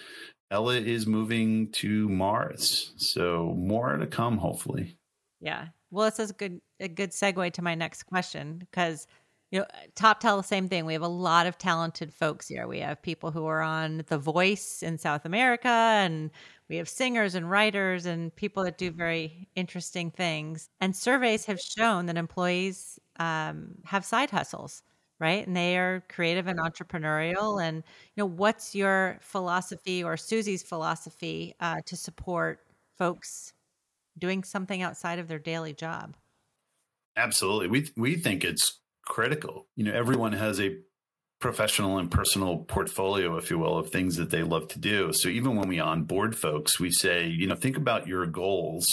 Ella 0.50 0.76
is 0.76 1.06
moving 1.06 1.72
to 1.72 2.08
Mars. 2.08 2.94
So 2.96 3.54
more 3.54 3.94
to 3.98 4.06
come, 4.06 4.38
hopefully. 4.38 4.96
Yeah. 5.42 5.66
Well, 5.90 6.06
this 6.10 6.18
is 6.18 6.30
a 6.30 6.34
good 6.34 6.60
a 6.80 6.88
good 6.88 7.10
segue 7.10 7.52
to 7.54 7.62
my 7.62 7.74
next 7.74 8.04
question 8.04 8.58
because 8.58 9.06
you 9.50 9.60
know 9.60 9.66
Toptal 9.96 10.36
the 10.38 10.42
same 10.42 10.68
thing. 10.68 10.84
We 10.84 10.92
have 10.92 11.02
a 11.02 11.08
lot 11.08 11.46
of 11.46 11.56
talented 11.58 12.12
folks 12.12 12.46
here. 12.48 12.66
We 12.68 12.80
have 12.80 13.00
people 13.02 13.30
who 13.30 13.46
are 13.46 13.62
on 13.62 14.04
the 14.08 14.18
voice 14.18 14.82
in 14.82 14.98
south 14.98 15.24
america 15.24 15.68
and 15.68 16.30
we 16.68 16.76
have 16.76 16.88
singers 16.88 17.34
and 17.34 17.50
writers 17.50 18.04
and 18.06 18.34
people 18.36 18.62
that 18.64 18.76
do 18.78 18.90
very 18.90 19.48
interesting 19.56 20.10
things. 20.10 20.68
And 20.80 20.94
surveys 20.94 21.46
have 21.46 21.58
shown 21.60 22.06
that 22.06 22.16
employees 22.18 22.98
um, 23.18 23.76
have 23.84 24.04
side 24.04 24.30
hustles 24.30 24.82
right? 25.20 25.44
And 25.48 25.56
they 25.56 25.76
are 25.76 26.04
creative 26.08 26.46
and 26.46 26.60
entrepreneurial. 26.60 27.60
And 27.60 27.78
you 28.14 28.22
know 28.22 28.26
what's 28.26 28.72
your 28.74 29.18
philosophy 29.20 30.04
or 30.04 30.16
suzy's 30.16 30.62
philosophy 30.62 31.54
uh, 31.60 31.80
to 31.86 31.96
support 31.96 32.60
folks 32.96 33.52
doing 34.18 34.44
something 34.44 34.82
outside 34.82 35.18
of 35.18 35.28
their 35.28 35.38
daily 35.38 35.72
job. 35.72 36.16
Absolutely. 37.16 37.68
We 37.68 37.90
we 37.96 38.16
think 38.16 38.44
it's 38.44 38.80
critical. 39.04 39.66
You 39.74 39.84
know, 39.84 39.92
everyone 39.92 40.32
has 40.32 40.60
a 40.60 40.76
professional 41.40 41.98
and 41.98 42.10
personal 42.10 42.58
portfolio, 42.58 43.36
if 43.36 43.50
you 43.50 43.58
will, 43.58 43.78
of 43.78 43.90
things 43.90 44.16
that 44.16 44.30
they 44.30 44.42
love 44.42 44.68
to 44.68 44.78
do. 44.78 45.12
So 45.12 45.28
even 45.28 45.56
when 45.56 45.68
we 45.68 45.78
onboard 45.78 46.36
folks, 46.36 46.80
we 46.80 46.90
say, 46.90 47.26
you 47.26 47.46
know, 47.46 47.54
think 47.54 47.76
about 47.76 48.08
your 48.08 48.26
goals 48.26 48.86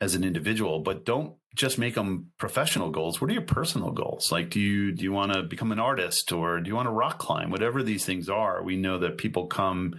as 0.00 0.14
an 0.14 0.24
individual, 0.24 0.80
but 0.80 1.04
don't 1.04 1.36
just 1.54 1.78
make 1.78 1.94
them 1.94 2.32
professional 2.38 2.90
goals. 2.90 3.20
What 3.20 3.30
are 3.30 3.34
your 3.34 3.42
personal 3.42 3.92
goals? 3.92 4.32
Like, 4.32 4.50
do 4.50 4.58
you 4.58 4.92
do 4.92 5.04
you 5.04 5.12
want 5.12 5.32
to 5.32 5.42
become 5.42 5.72
an 5.72 5.78
artist 5.78 6.32
or 6.32 6.60
do 6.60 6.68
you 6.68 6.74
want 6.74 6.86
to 6.86 6.92
rock 6.92 7.18
climb? 7.18 7.50
Whatever 7.50 7.82
these 7.82 8.04
things 8.04 8.28
are, 8.28 8.62
we 8.62 8.76
know 8.76 8.98
that 8.98 9.18
people 9.18 9.46
come 9.46 9.94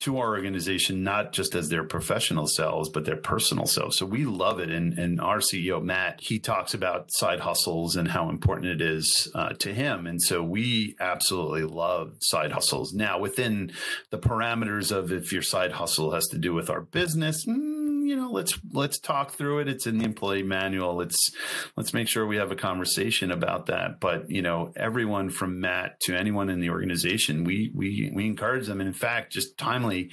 to 0.00 0.18
our 0.18 0.34
organization, 0.34 1.02
not 1.02 1.32
just 1.32 1.54
as 1.54 1.68
their 1.68 1.84
professional 1.84 2.46
selves, 2.46 2.90
but 2.90 3.06
their 3.06 3.16
personal 3.16 3.66
selves. 3.66 3.96
So 3.96 4.04
we 4.04 4.26
love 4.26 4.60
it. 4.60 4.70
And, 4.70 4.98
and 4.98 5.20
our 5.20 5.38
CEO, 5.38 5.82
Matt, 5.82 6.20
he 6.20 6.38
talks 6.38 6.74
about 6.74 7.10
side 7.12 7.40
hustles 7.40 7.96
and 7.96 8.08
how 8.08 8.28
important 8.28 8.66
it 8.68 8.82
is 8.82 9.30
uh, 9.34 9.50
to 9.54 9.72
him. 9.72 10.06
And 10.06 10.20
so 10.20 10.42
we 10.42 10.96
absolutely 11.00 11.64
love 11.64 12.12
side 12.20 12.52
hustles. 12.52 12.92
Now, 12.92 13.18
within 13.18 13.72
the 14.10 14.18
parameters 14.18 14.94
of 14.94 15.12
if 15.12 15.32
your 15.32 15.42
side 15.42 15.72
hustle 15.72 16.12
has 16.12 16.26
to 16.26 16.38
do 16.38 16.52
with 16.52 16.68
our 16.68 16.82
business, 16.82 17.46
mm, 17.46 17.85
you 18.06 18.16
know, 18.16 18.30
let's 18.30 18.58
let's 18.72 18.98
talk 18.98 19.32
through 19.32 19.60
it. 19.60 19.68
It's 19.68 19.86
in 19.86 19.98
the 19.98 20.04
employee 20.04 20.42
manual. 20.42 20.94
Let's 20.94 21.30
let's 21.76 21.92
make 21.92 22.08
sure 22.08 22.26
we 22.26 22.36
have 22.36 22.52
a 22.52 22.56
conversation 22.56 23.30
about 23.30 23.66
that. 23.66 24.00
But 24.00 24.30
you 24.30 24.42
know, 24.42 24.72
everyone 24.76 25.30
from 25.30 25.60
Matt 25.60 26.00
to 26.02 26.16
anyone 26.16 26.48
in 26.48 26.60
the 26.60 26.70
organization, 26.70 27.44
we 27.44 27.72
we 27.74 28.12
we 28.14 28.26
encourage 28.26 28.66
them. 28.66 28.80
And 28.80 28.88
in 28.88 28.94
fact, 28.94 29.32
just 29.32 29.58
timely, 29.58 30.12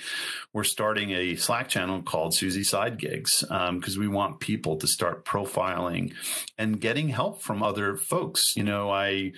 we're 0.54 0.64
starting 0.64 1.12
a 1.12 1.36
Slack 1.36 1.70
channel 1.70 2.02
called 2.02 2.34
Suzy 2.34 2.64
Side 2.64 2.98
Gigs 2.98 3.42
because 3.42 3.96
um, 3.96 4.00
we 4.00 4.08
want 4.08 4.40
people 4.40 4.78
to 4.78 4.88
start 4.88 5.26
profiling 5.26 6.14
and 6.58 6.82
getting 6.82 7.10
help 7.10 7.42
from 7.42 7.62
other 7.62 7.96
folks. 7.96 8.56
You 8.56 8.64
know, 8.64 8.90
I 8.90 9.34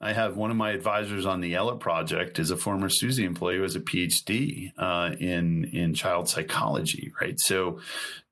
I 0.00 0.14
have 0.14 0.36
one 0.36 0.50
of 0.50 0.56
my 0.56 0.70
advisors 0.70 1.26
on 1.26 1.40
the 1.40 1.54
Ella 1.54 1.76
project 1.76 2.38
is 2.38 2.50
a 2.50 2.56
former 2.56 2.88
Suzy 2.88 3.24
employee 3.24 3.56
who 3.56 3.62
has 3.62 3.76
a 3.76 3.80
PhD 3.80 4.72
uh, 4.78 5.14
in 5.20 5.64
in 5.64 5.92
child 5.94 6.28
psychology, 6.28 7.12
right? 7.20 7.38
So 7.38 7.80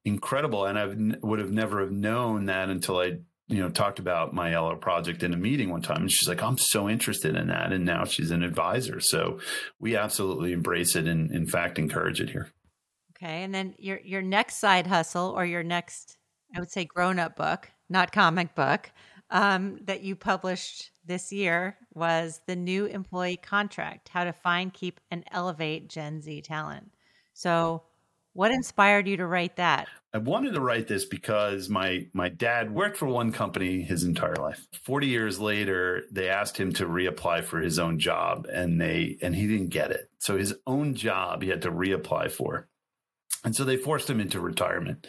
incredible, 0.05 0.65
and 0.65 0.79
I 0.79 0.87
would 1.27 1.39
have 1.39 1.53
never 1.53 1.81
have 1.81 1.93
known 1.93 2.47
that 2.47 2.71
until 2.71 2.99
I 2.99 3.19
you 3.49 3.61
know 3.61 3.69
talked 3.69 3.99
about 3.99 4.33
my 4.33 4.53
Ella 4.53 4.77
project 4.77 5.23
in 5.23 5.35
a 5.35 5.37
meeting 5.37 5.69
one 5.69 5.83
time, 5.83 6.01
and 6.01 6.11
she's 6.11 6.29
like, 6.29 6.43
"I'm 6.43 6.57
so 6.57 6.89
interested 6.89 7.37
in 7.37 7.49
that," 7.49 7.73
and 7.73 7.85
now 7.85 8.05
she's 8.05 8.31
an 8.31 8.43
advisor. 8.43 9.01
So 9.01 9.39
we 9.79 9.95
absolutely 9.95 10.53
embrace 10.53 10.97
it, 10.97 11.07
and 11.07 11.31
in 11.31 11.47
fact 11.47 11.79
encourage 11.79 12.21
it 12.21 12.31
here. 12.31 12.51
Okay, 13.17 13.43
and 13.43 13.55
then 13.55 13.75
your 13.79 14.01
your 14.03 14.23
next 14.23 14.57
side 14.57 14.87
hustle 14.87 15.35
or 15.37 15.45
your 15.45 15.63
next, 15.63 16.17
I 16.57 16.61
would 16.61 16.71
say, 16.71 16.87
grown 16.87 17.19
up 17.19 17.37
book, 17.37 17.71
not 17.91 18.11
comic 18.11 18.55
book, 18.55 18.91
um, 19.31 19.79
that 19.83 20.03
you 20.03 20.17
published 20.17 20.93
this 21.09 21.33
year 21.33 21.77
was 21.95 22.41
the 22.47 22.55
new 22.55 22.85
employee 22.87 23.37
contract 23.37 24.09
how 24.11 24.25
to 24.25 24.33
find, 24.33 24.73
keep, 24.73 25.01
and 25.11 25.25
elevate 25.33 25.89
Gen 25.89 26.23
Z 26.23 26.43
talent. 26.43 26.93
So, 27.33 27.83
what 28.35 28.53
inspired 28.53 29.09
you 29.09 29.17
to 29.17 29.27
write 29.27 29.57
that? 29.57 29.89
I 30.15 30.19
wanted 30.19 30.55
to 30.55 30.61
write 30.61 30.87
this 30.87 31.05
because 31.05 31.69
my 31.69 32.07
my 32.13 32.29
dad 32.29 32.73
worked 32.73 32.97
for 32.97 33.07
one 33.07 33.33
company 33.33 33.83
his 33.83 34.05
entire 34.05 34.37
life. 34.37 34.67
40 34.85 35.07
years 35.07 35.41
later, 35.41 36.05
they 36.11 36.29
asked 36.29 36.57
him 36.57 36.73
to 36.75 36.87
reapply 36.87 37.45
for 37.45 37.61
his 37.61 37.79
own 37.79 37.99
job 37.99 38.47
and 38.51 38.81
they 38.81 39.19
and 39.21 39.35
he 39.35 39.47
didn't 39.47 39.69
get 39.69 39.91
it. 39.91 40.11
So 40.19 40.39
his 40.39 40.55
own 40.67 40.95
job 40.95 41.43
he 41.43 41.49
had 41.49 41.63
to 41.63 41.73
reapply 41.73 42.31
for. 42.31 42.69
And 43.45 43.55
so 43.55 43.65
they 43.65 43.77
forced 43.77 44.11
him 44.11 44.21
into 44.21 44.41
retirement. 44.41 45.07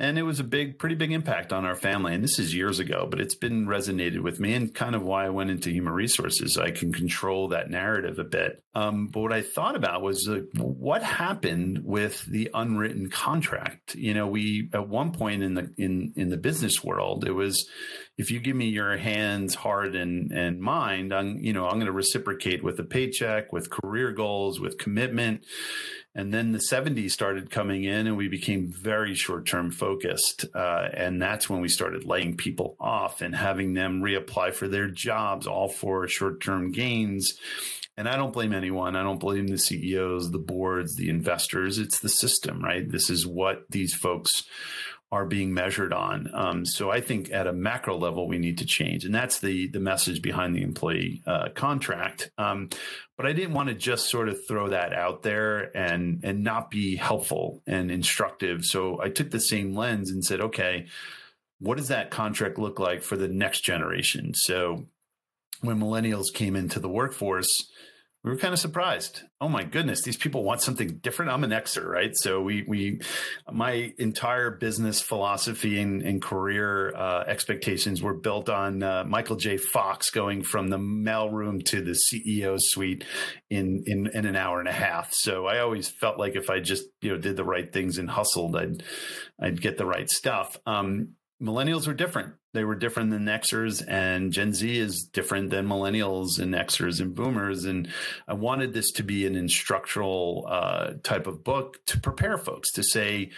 And 0.00 0.16
it 0.16 0.22
was 0.22 0.38
a 0.38 0.44
big, 0.44 0.78
pretty 0.78 0.94
big 0.94 1.10
impact 1.10 1.52
on 1.52 1.64
our 1.64 1.74
family. 1.74 2.14
And 2.14 2.22
this 2.22 2.38
is 2.38 2.54
years 2.54 2.78
ago, 2.78 3.08
but 3.10 3.20
it's 3.20 3.34
been 3.34 3.66
resonated 3.66 4.20
with 4.20 4.38
me 4.38 4.54
and 4.54 4.72
kind 4.72 4.94
of 4.94 5.02
why 5.02 5.26
I 5.26 5.30
went 5.30 5.50
into 5.50 5.70
human 5.70 5.92
resources. 5.92 6.56
I 6.56 6.70
can 6.70 6.92
control 6.92 7.48
that 7.48 7.68
narrative 7.68 8.20
a 8.20 8.24
bit. 8.24 8.62
Um, 8.76 9.08
but 9.08 9.20
what 9.20 9.32
I 9.32 9.42
thought 9.42 9.74
about 9.74 10.02
was 10.02 10.28
uh, 10.28 10.42
what 10.56 11.02
happened 11.02 11.80
with 11.82 12.24
the 12.26 12.48
unwritten 12.54 13.10
contract. 13.10 13.96
You 13.96 14.14
know, 14.14 14.28
we 14.28 14.70
at 14.72 14.88
one 14.88 15.10
point 15.10 15.42
in 15.42 15.54
the 15.54 15.74
in 15.76 16.12
in 16.14 16.28
the 16.28 16.36
business 16.36 16.84
world, 16.84 17.26
it 17.26 17.32
was 17.32 17.68
if 18.16 18.30
you 18.30 18.38
give 18.38 18.54
me 18.54 18.68
your 18.68 18.96
hands, 18.96 19.56
heart, 19.56 19.96
and 19.96 20.30
and 20.30 20.60
mind, 20.60 21.12
I'm 21.12 21.38
you 21.40 21.52
know 21.52 21.66
I'm 21.66 21.74
going 21.74 21.86
to 21.86 21.92
reciprocate 21.92 22.62
with 22.62 22.78
a 22.78 22.84
paycheck, 22.84 23.52
with 23.52 23.68
career 23.68 24.12
goals, 24.12 24.60
with 24.60 24.78
commitment 24.78 25.44
and 26.18 26.34
then 26.34 26.50
the 26.50 26.58
70s 26.58 27.12
started 27.12 27.48
coming 27.48 27.84
in 27.84 28.08
and 28.08 28.16
we 28.16 28.26
became 28.26 28.66
very 28.66 29.14
short 29.14 29.46
term 29.46 29.70
focused. 29.70 30.46
Uh, 30.52 30.88
and 30.92 31.22
that's 31.22 31.48
when 31.48 31.60
we 31.60 31.68
started 31.68 32.04
laying 32.04 32.36
people 32.36 32.74
off 32.80 33.22
and 33.22 33.36
having 33.36 33.74
them 33.74 34.02
reapply 34.02 34.52
for 34.52 34.66
their 34.66 34.88
jobs, 34.88 35.46
all 35.46 35.68
for 35.68 36.08
short 36.08 36.40
term 36.40 36.72
gains. 36.72 37.34
And 37.96 38.08
I 38.08 38.16
don't 38.16 38.32
blame 38.32 38.52
anyone. 38.52 38.96
I 38.96 39.04
don't 39.04 39.20
blame 39.20 39.46
the 39.46 39.58
CEOs, 39.58 40.32
the 40.32 40.40
boards, 40.40 40.96
the 40.96 41.08
investors. 41.08 41.78
It's 41.78 42.00
the 42.00 42.08
system, 42.08 42.64
right? 42.64 42.90
This 42.90 43.10
is 43.10 43.24
what 43.24 43.66
these 43.70 43.94
folks 43.94 44.42
are 45.10 45.24
being 45.24 45.54
measured 45.54 45.92
on. 45.92 46.28
Um, 46.34 46.66
so 46.66 46.90
I 46.90 47.00
think 47.00 47.32
at 47.32 47.46
a 47.46 47.52
macro 47.52 47.96
level, 47.96 48.28
we 48.28 48.38
need 48.38 48.58
to 48.58 48.66
change, 48.66 49.04
and 49.04 49.14
that's 49.14 49.40
the 49.40 49.68
the 49.68 49.80
message 49.80 50.20
behind 50.20 50.54
the 50.54 50.62
employee 50.62 51.22
uh, 51.26 51.48
contract. 51.54 52.30
Um, 52.36 52.68
but 53.16 53.26
I 53.26 53.32
didn't 53.32 53.54
want 53.54 53.70
to 53.70 53.74
just 53.74 54.10
sort 54.10 54.28
of 54.28 54.38
throw 54.46 54.68
that 54.68 54.92
out 54.92 55.22
there 55.22 55.74
and 55.76 56.20
and 56.24 56.44
not 56.44 56.70
be 56.70 56.96
helpful 56.96 57.62
and 57.66 57.90
instructive. 57.90 58.64
So 58.64 59.00
I 59.00 59.08
took 59.08 59.30
the 59.30 59.40
same 59.40 59.74
lens 59.74 60.10
and 60.10 60.22
said, 60.24 60.40
okay, 60.40 60.86
what 61.58 61.78
does 61.78 61.88
that 61.88 62.10
contract 62.10 62.58
look 62.58 62.78
like 62.78 63.02
for 63.02 63.16
the 63.16 63.28
next 63.28 63.62
generation? 63.62 64.34
So 64.34 64.86
when 65.60 65.80
millennials 65.80 66.32
came 66.32 66.54
into 66.54 66.80
the 66.80 66.88
workforce 66.88 67.50
we 68.24 68.30
were 68.30 68.36
kind 68.36 68.52
of 68.52 68.58
surprised. 68.58 69.22
Oh 69.40 69.48
my 69.48 69.62
goodness, 69.62 70.02
these 70.02 70.16
people 70.16 70.42
want 70.42 70.60
something 70.60 70.98
different. 70.98 71.30
I'm 71.30 71.44
an 71.44 71.50
Xer, 71.50 71.84
right? 71.84 72.10
So 72.14 72.42
we 72.42 72.64
we 72.66 73.00
my 73.50 73.92
entire 73.96 74.50
business 74.50 75.00
philosophy 75.00 75.80
and, 75.80 76.02
and 76.02 76.20
career 76.20 76.94
uh, 76.96 77.22
expectations 77.28 78.02
were 78.02 78.14
built 78.14 78.48
on 78.48 78.82
uh, 78.82 79.04
Michael 79.06 79.36
J. 79.36 79.56
Fox 79.56 80.10
going 80.10 80.42
from 80.42 80.68
the 80.68 80.78
mailroom 80.78 81.64
to 81.66 81.80
the 81.80 81.92
CEO 81.92 82.58
suite 82.60 83.04
in, 83.50 83.84
in 83.86 84.08
in 84.12 84.26
an 84.26 84.34
hour 84.34 84.58
and 84.58 84.68
a 84.68 84.72
half. 84.72 85.10
So 85.12 85.46
I 85.46 85.60
always 85.60 85.88
felt 85.88 86.18
like 86.18 86.34
if 86.34 86.50
I 86.50 86.58
just 86.58 86.84
you 87.00 87.12
know 87.12 87.18
did 87.18 87.36
the 87.36 87.44
right 87.44 87.72
things 87.72 87.98
and 87.98 88.10
hustled, 88.10 88.56
I'd 88.56 88.82
I'd 89.40 89.60
get 89.60 89.78
the 89.78 89.86
right 89.86 90.10
stuff. 90.10 90.58
Um, 90.66 91.14
millennials 91.42 91.86
were 91.86 91.94
different. 91.94 92.34
They 92.54 92.64
were 92.64 92.74
different 92.74 93.10
than 93.10 93.26
Xers, 93.26 93.84
and 93.86 94.32
Gen 94.32 94.52
Z 94.52 94.78
is 94.78 95.08
different 95.12 95.50
than 95.50 95.68
millennials 95.68 96.38
and 96.38 96.54
Xers 96.54 97.00
and 97.00 97.14
boomers. 97.14 97.64
And 97.64 97.88
I 98.26 98.34
wanted 98.34 98.72
this 98.72 98.90
to 98.92 99.02
be 99.02 99.26
an 99.26 99.36
instructional 99.36 100.46
uh, 100.48 100.94
type 101.02 101.26
of 101.26 101.44
book 101.44 101.84
to 101.86 102.00
prepare 102.00 102.38
folks 102.38 102.72
to 102.72 102.82
say, 102.82 103.30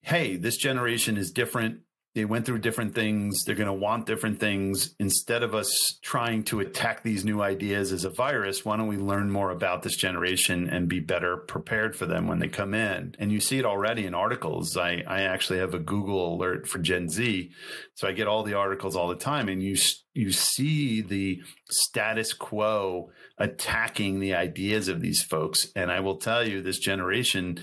hey, 0.00 0.36
this 0.36 0.56
generation 0.56 1.16
is 1.16 1.32
different. 1.32 1.80
They 2.16 2.24
went 2.24 2.46
through 2.46 2.60
different 2.60 2.94
things. 2.94 3.44
They're 3.44 3.54
going 3.54 3.66
to 3.66 3.74
want 3.74 4.06
different 4.06 4.40
things. 4.40 4.94
Instead 4.98 5.42
of 5.42 5.54
us 5.54 5.70
trying 6.00 6.44
to 6.44 6.60
attack 6.60 7.02
these 7.02 7.26
new 7.26 7.42
ideas 7.42 7.92
as 7.92 8.06
a 8.06 8.10
virus, 8.10 8.64
why 8.64 8.78
don't 8.78 8.86
we 8.86 8.96
learn 8.96 9.30
more 9.30 9.50
about 9.50 9.82
this 9.82 9.96
generation 9.96 10.66
and 10.66 10.88
be 10.88 10.98
better 10.98 11.36
prepared 11.36 11.94
for 11.94 12.06
them 12.06 12.26
when 12.26 12.38
they 12.38 12.48
come 12.48 12.72
in? 12.72 13.14
And 13.18 13.30
you 13.30 13.38
see 13.38 13.58
it 13.58 13.66
already 13.66 14.06
in 14.06 14.14
articles. 14.14 14.78
I, 14.78 15.04
I 15.06 15.24
actually 15.24 15.58
have 15.58 15.74
a 15.74 15.78
Google 15.78 16.36
alert 16.36 16.66
for 16.66 16.78
Gen 16.78 17.10
Z. 17.10 17.50
So 17.96 18.08
I 18.08 18.12
get 18.12 18.28
all 18.28 18.44
the 18.44 18.54
articles 18.54 18.96
all 18.96 19.08
the 19.08 19.14
time 19.14 19.50
and 19.50 19.62
you, 19.62 19.76
you 20.14 20.32
see 20.32 21.02
the 21.02 21.42
status 21.68 22.32
quo 22.32 23.10
attacking 23.36 24.20
the 24.20 24.34
ideas 24.34 24.88
of 24.88 25.02
these 25.02 25.22
folks. 25.22 25.66
And 25.76 25.92
I 25.92 26.00
will 26.00 26.16
tell 26.16 26.48
you, 26.48 26.62
this 26.62 26.78
generation, 26.78 27.60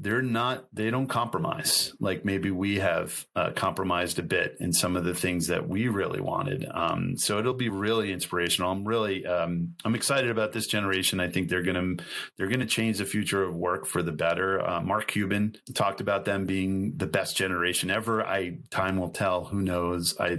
they're 0.00 0.22
not 0.22 0.64
they 0.72 0.90
don't 0.90 1.08
compromise. 1.08 1.92
Like 1.98 2.24
maybe 2.24 2.50
we 2.52 2.78
have 2.78 3.26
uh, 3.34 3.50
compromised 3.50 4.18
a 4.18 4.22
bit 4.22 4.56
in 4.60 4.72
some 4.72 4.96
of 4.96 5.04
the 5.04 5.14
things 5.14 5.48
that 5.48 5.68
we 5.68 5.88
really 5.88 6.20
wanted. 6.20 6.66
Um, 6.70 7.16
so 7.16 7.38
it'll 7.38 7.52
be 7.52 7.68
really 7.68 8.12
inspirational. 8.12 8.70
I'm 8.70 8.86
really 8.86 9.26
um, 9.26 9.74
i'm 9.84 9.96
excited 9.96 10.30
about 10.30 10.52
this 10.52 10.68
generation. 10.68 11.18
I 11.18 11.28
think 11.28 11.48
they're 11.48 11.62
gonna 11.62 11.96
they're 12.36 12.48
gonna 12.48 12.66
change 12.66 12.98
the 12.98 13.04
future 13.04 13.42
of 13.42 13.54
work 13.54 13.86
for 13.86 14.02
the 14.02 14.12
better. 14.12 14.64
Uh, 14.64 14.80
mark 14.80 15.08
cuban 15.08 15.56
talked 15.74 16.00
about 16.00 16.24
them 16.24 16.46
being 16.46 16.96
the 16.96 17.06
best 17.06 17.36
generation 17.36 17.90
ever. 17.90 18.24
I 18.24 18.58
time 18.70 18.98
will 18.98 19.10
tell. 19.10 19.44
Who 19.44 19.60
knows? 19.62 20.16
I 20.18 20.38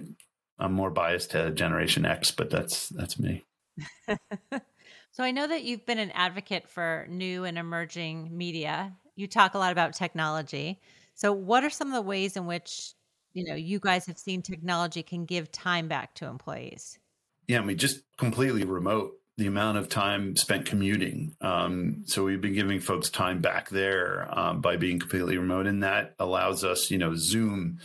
i'm 0.57 0.73
more 0.73 0.89
biased 0.89 1.31
to 1.31 1.51
generation 1.51 2.05
x 2.05 2.31
but 2.31 2.49
that's 2.49 2.89
that's 2.89 3.19
me. 3.19 3.43
So 5.11 5.23
I 5.25 5.31
know 5.31 5.47
that 5.47 5.63
you've 5.63 5.85
been 5.85 5.99
an 5.99 6.11
advocate 6.11 6.69
for 6.69 7.05
new 7.09 7.43
and 7.43 7.57
emerging 7.57 8.37
media 8.37 8.95
you 9.19 9.27
talk 9.27 9.53
a 9.53 9.57
lot 9.57 9.71
about 9.71 9.93
technology. 9.93 10.79
So, 11.13 11.33
what 11.33 11.63
are 11.63 11.69
some 11.69 11.89
of 11.89 11.93
the 11.93 12.01
ways 12.01 12.37
in 12.37 12.45
which 12.45 12.93
you 13.33 13.43
know 13.43 13.55
you 13.55 13.79
guys 13.79 14.05
have 14.05 14.17
seen 14.17 14.41
technology 14.41 15.03
can 15.03 15.25
give 15.25 15.51
time 15.51 15.87
back 15.87 16.15
to 16.15 16.25
employees? 16.25 16.97
Yeah, 17.47 17.59
I 17.59 17.63
mean, 17.63 17.77
just 17.77 18.01
completely 18.17 18.63
remote. 18.63 19.15
The 19.37 19.47
amount 19.47 19.77
of 19.77 19.87
time 19.87 20.35
spent 20.35 20.65
commuting. 20.65 21.33
Um, 21.39 22.03
so 22.05 22.25
we've 22.25 22.41
been 22.41 22.53
giving 22.53 22.81
folks 22.81 23.09
time 23.09 23.39
back 23.39 23.69
there 23.69 24.27
um, 24.31 24.59
by 24.59 24.75
being 24.75 24.99
completely 24.99 25.37
remote, 25.37 25.65
and 25.65 25.83
that 25.83 26.13
allows 26.19 26.63
us. 26.63 26.91
You 26.91 26.97
know, 26.97 27.15
Zoom 27.15 27.79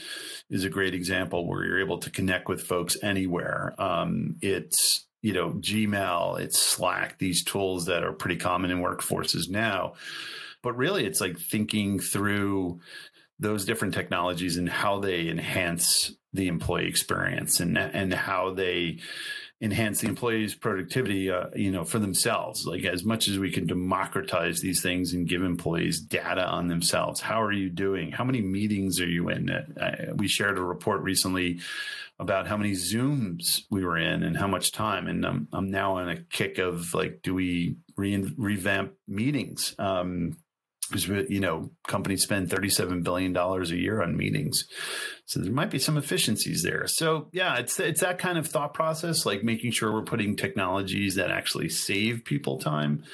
is 0.50 0.64
a 0.64 0.70
great 0.70 0.94
example 0.94 1.46
where 1.46 1.64
you're 1.64 1.80
able 1.80 1.98
to 1.98 2.10
connect 2.10 2.48
with 2.48 2.62
folks 2.62 2.96
anywhere. 3.02 3.74
Um, 3.78 4.36
it's 4.42 5.06
you 5.22 5.32
know 5.32 5.50
Gmail, 5.54 6.38
it's 6.38 6.60
Slack, 6.60 7.18
these 7.18 7.42
tools 7.42 7.86
that 7.86 8.04
are 8.04 8.12
pretty 8.12 8.36
common 8.36 8.70
in 8.70 8.78
workforces 8.78 9.48
now 9.48 9.94
but 10.64 10.76
really 10.76 11.06
it's 11.06 11.20
like 11.20 11.38
thinking 11.38 12.00
through 12.00 12.80
those 13.38 13.64
different 13.64 13.94
technologies 13.94 14.56
and 14.56 14.68
how 14.68 14.98
they 14.98 15.28
enhance 15.28 16.12
the 16.32 16.48
employee 16.48 16.88
experience 16.88 17.60
and 17.60 17.78
and 17.78 18.12
how 18.12 18.52
they 18.52 18.98
enhance 19.60 20.00
the 20.00 20.08
employees 20.08 20.54
productivity 20.54 21.30
uh, 21.30 21.46
you 21.54 21.70
know 21.70 21.84
for 21.84 21.98
themselves. 21.98 22.66
Like 22.66 22.84
as 22.84 23.04
much 23.04 23.28
as 23.28 23.38
we 23.38 23.50
can 23.50 23.66
democratize 23.66 24.60
these 24.60 24.82
things 24.82 25.12
and 25.12 25.28
give 25.28 25.42
employees 25.42 26.00
data 26.00 26.44
on 26.44 26.68
themselves 26.68 27.20
how 27.20 27.42
are 27.42 27.52
you 27.52 27.68
doing? 27.70 28.10
How 28.10 28.24
many 28.24 28.40
meetings 28.40 29.00
are 29.00 29.08
you 29.08 29.28
in? 29.28 29.50
Uh, 29.50 30.14
we 30.14 30.26
shared 30.26 30.58
a 30.58 30.62
report 30.62 31.02
recently 31.02 31.60
about 32.18 32.46
how 32.46 32.56
many 32.56 32.72
zooms 32.72 33.62
we 33.70 33.84
were 33.84 33.98
in 33.98 34.22
and 34.22 34.36
how 34.36 34.46
much 34.46 34.70
time 34.70 35.08
and 35.08 35.26
i'm, 35.26 35.48
I'm 35.52 35.68
now 35.68 35.94
on 35.94 36.08
a 36.08 36.16
kick 36.16 36.58
of 36.58 36.94
like 36.94 37.22
do 37.22 37.34
we 37.34 37.76
re- 37.96 38.32
revamp 38.36 38.92
meetings? 39.06 39.74
Um, 39.78 40.36
you 41.28 41.40
know 41.40 41.70
companies 41.86 42.22
spend 42.22 42.50
37 42.50 43.02
billion 43.02 43.32
dollars 43.32 43.70
a 43.70 43.76
year 43.76 44.02
on 44.02 44.16
meetings. 44.16 44.64
So 45.26 45.40
there 45.40 45.52
might 45.52 45.70
be 45.70 45.78
some 45.78 45.96
efficiencies 45.96 46.62
there. 46.62 46.86
So 46.86 47.28
yeah 47.32 47.56
it's 47.56 47.78
it's 47.80 48.00
that 48.00 48.18
kind 48.18 48.38
of 48.38 48.46
thought 48.46 48.74
process 48.74 49.26
like 49.26 49.42
making 49.42 49.72
sure 49.72 49.92
we're 49.92 50.02
putting 50.02 50.36
technologies 50.36 51.14
that 51.16 51.30
actually 51.30 51.68
save 51.68 52.24
people 52.24 52.58
time. 52.58 53.04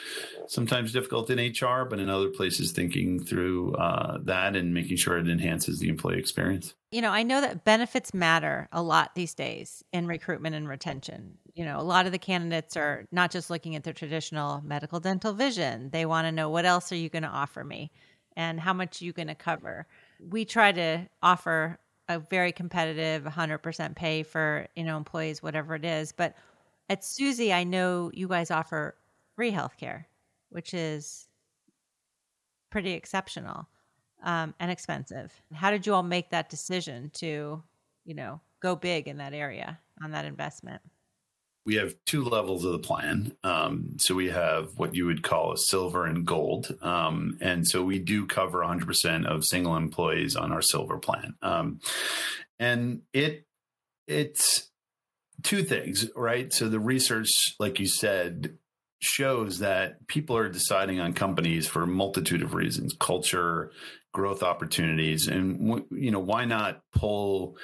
Sometimes 0.48 0.92
difficult 0.92 1.30
in 1.30 1.38
hr 1.38 1.84
but 1.84 1.98
in 1.98 2.10
other 2.10 2.28
places 2.28 2.72
thinking 2.72 3.22
through 3.24 3.74
uh, 3.74 4.18
that 4.24 4.56
and 4.56 4.74
making 4.74 4.96
sure 4.96 5.18
it 5.18 5.28
enhances 5.28 5.78
the 5.78 5.88
employee 5.88 6.18
experience. 6.18 6.74
You 6.90 7.02
know 7.02 7.10
i 7.10 7.22
know 7.22 7.40
that 7.40 7.64
benefits 7.64 8.12
matter 8.12 8.68
a 8.72 8.82
lot 8.82 9.14
these 9.14 9.34
days 9.34 9.84
in 9.92 10.06
recruitment 10.06 10.56
and 10.56 10.68
retention 10.68 11.38
you 11.60 11.66
know, 11.66 11.78
a 11.78 11.82
lot 11.82 12.06
of 12.06 12.12
the 12.12 12.18
candidates 12.18 12.74
are 12.74 13.04
not 13.12 13.30
just 13.30 13.50
looking 13.50 13.76
at 13.76 13.84
the 13.84 13.92
traditional 13.92 14.62
medical, 14.64 14.98
dental, 14.98 15.34
vision. 15.34 15.90
They 15.90 16.06
want 16.06 16.26
to 16.26 16.32
know 16.32 16.48
what 16.48 16.64
else 16.64 16.90
are 16.90 16.96
you 16.96 17.10
going 17.10 17.22
to 17.22 17.28
offer 17.28 17.62
me 17.62 17.90
and 18.34 18.58
how 18.58 18.72
much 18.72 19.02
are 19.02 19.04
you 19.04 19.12
going 19.12 19.28
to 19.28 19.34
cover. 19.34 19.86
We 20.26 20.46
try 20.46 20.72
to 20.72 21.06
offer 21.22 21.78
a 22.08 22.18
very 22.18 22.50
competitive 22.50 23.24
100% 23.24 23.94
pay 23.94 24.22
for, 24.22 24.68
you 24.74 24.84
know, 24.84 24.96
employees 24.96 25.42
whatever 25.42 25.74
it 25.74 25.84
is, 25.84 26.12
but 26.12 26.34
at 26.88 27.04
Suzy, 27.04 27.52
I 27.52 27.64
know 27.64 28.10
you 28.14 28.26
guys 28.26 28.50
offer 28.50 28.96
free 29.36 29.52
healthcare, 29.52 30.06
which 30.48 30.72
is 30.72 31.28
pretty 32.70 32.92
exceptional 32.92 33.68
um, 34.22 34.54
and 34.60 34.70
expensive. 34.70 35.30
How 35.52 35.70
did 35.70 35.86
you 35.86 35.92
all 35.92 36.04
make 36.04 36.30
that 36.30 36.48
decision 36.48 37.10
to, 37.16 37.62
you 38.06 38.14
know, 38.14 38.40
go 38.60 38.76
big 38.76 39.08
in 39.08 39.18
that 39.18 39.34
area 39.34 39.78
on 40.02 40.12
that 40.12 40.24
investment? 40.24 40.80
We 41.66 41.76
have 41.76 41.94
two 42.06 42.24
levels 42.24 42.64
of 42.64 42.72
the 42.72 42.78
plan. 42.78 43.36
Um, 43.44 43.96
so 43.98 44.14
we 44.14 44.30
have 44.30 44.70
what 44.76 44.94
you 44.94 45.06
would 45.06 45.22
call 45.22 45.52
a 45.52 45.58
silver 45.58 46.06
and 46.06 46.26
gold. 46.26 46.74
Um, 46.80 47.36
and 47.40 47.66
so 47.66 47.82
we 47.82 47.98
do 47.98 48.26
cover 48.26 48.60
100% 48.60 49.26
of 49.26 49.44
single 49.44 49.76
employees 49.76 50.36
on 50.36 50.52
our 50.52 50.62
silver 50.62 50.98
plan. 50.98 51.34
Um, 51.42 51.80
and 52.58 53.02
it 53.12 53.46
it's 54.06 54.70
two 55.42 55.62
things, 55.62 56.10
right? 56.16 56.52
So 56.52 56.68
the 56.68 56.80
research, 56.80 57.30
like 57.58 57.78
you 57.78 57.86
said, 57.86 58.58
shows 59.00 59.60
that 59.60 60.06
people 60.06 60.36
are 60.36 60.48
deciding 60.48 61.00
on 61.00 61.12
companies 61.12 61.66
for 61.66 61.82
a 61.82 61.86
multitude 61.86 62.42
of 62.42 62.54
reasons, 62.54 62.94
culture, 62.98 63.70
growth 64.12 64.42
opportunities, 64.42 65.28
and 65.28 65.84
you 65.90 66.10
know 66.10 66.20
why 66.20 66.44
not 66.44 66.82
pull 66.92 67.56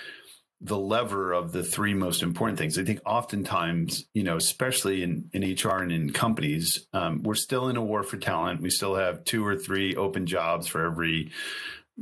the 0.60 0.78
lever 0.78 1.32
of 1.32 1.52
the 1.52 1.62
three 1.62 1.92
most 1.92 2.22
important 2.22 2.58
things. 2.58 2.78
I 2.78 2.84
think 2.84 3.00
oftentimes, 3.04 4.06
you 4.14 4.22
know, 4.22 4.36
especially 4.36 5.02
in, 5.02 5.28
in 5.32 5.42
HR 5.42 5.82
and 5.82 5.92
in 5.92 6.12
companies, 6.12 6.86
um, 6.94 7.22
we're 7.22 7.34
still 7.34 7.68
in 7.68 7.76
a 7.76 7.82
war 7.82 8.02
for 8.02 8.16
talent. 8.16 8.62
We 8.62 8.70
still 8.70 8.94
have 8.94 9.24
two 9.24 9.46
or 9.46 9.56
three 9.56 9.94
open 9.94 10.26
jobs 10.26 10.66
for 10.66 10.86
every, 10.86 11.30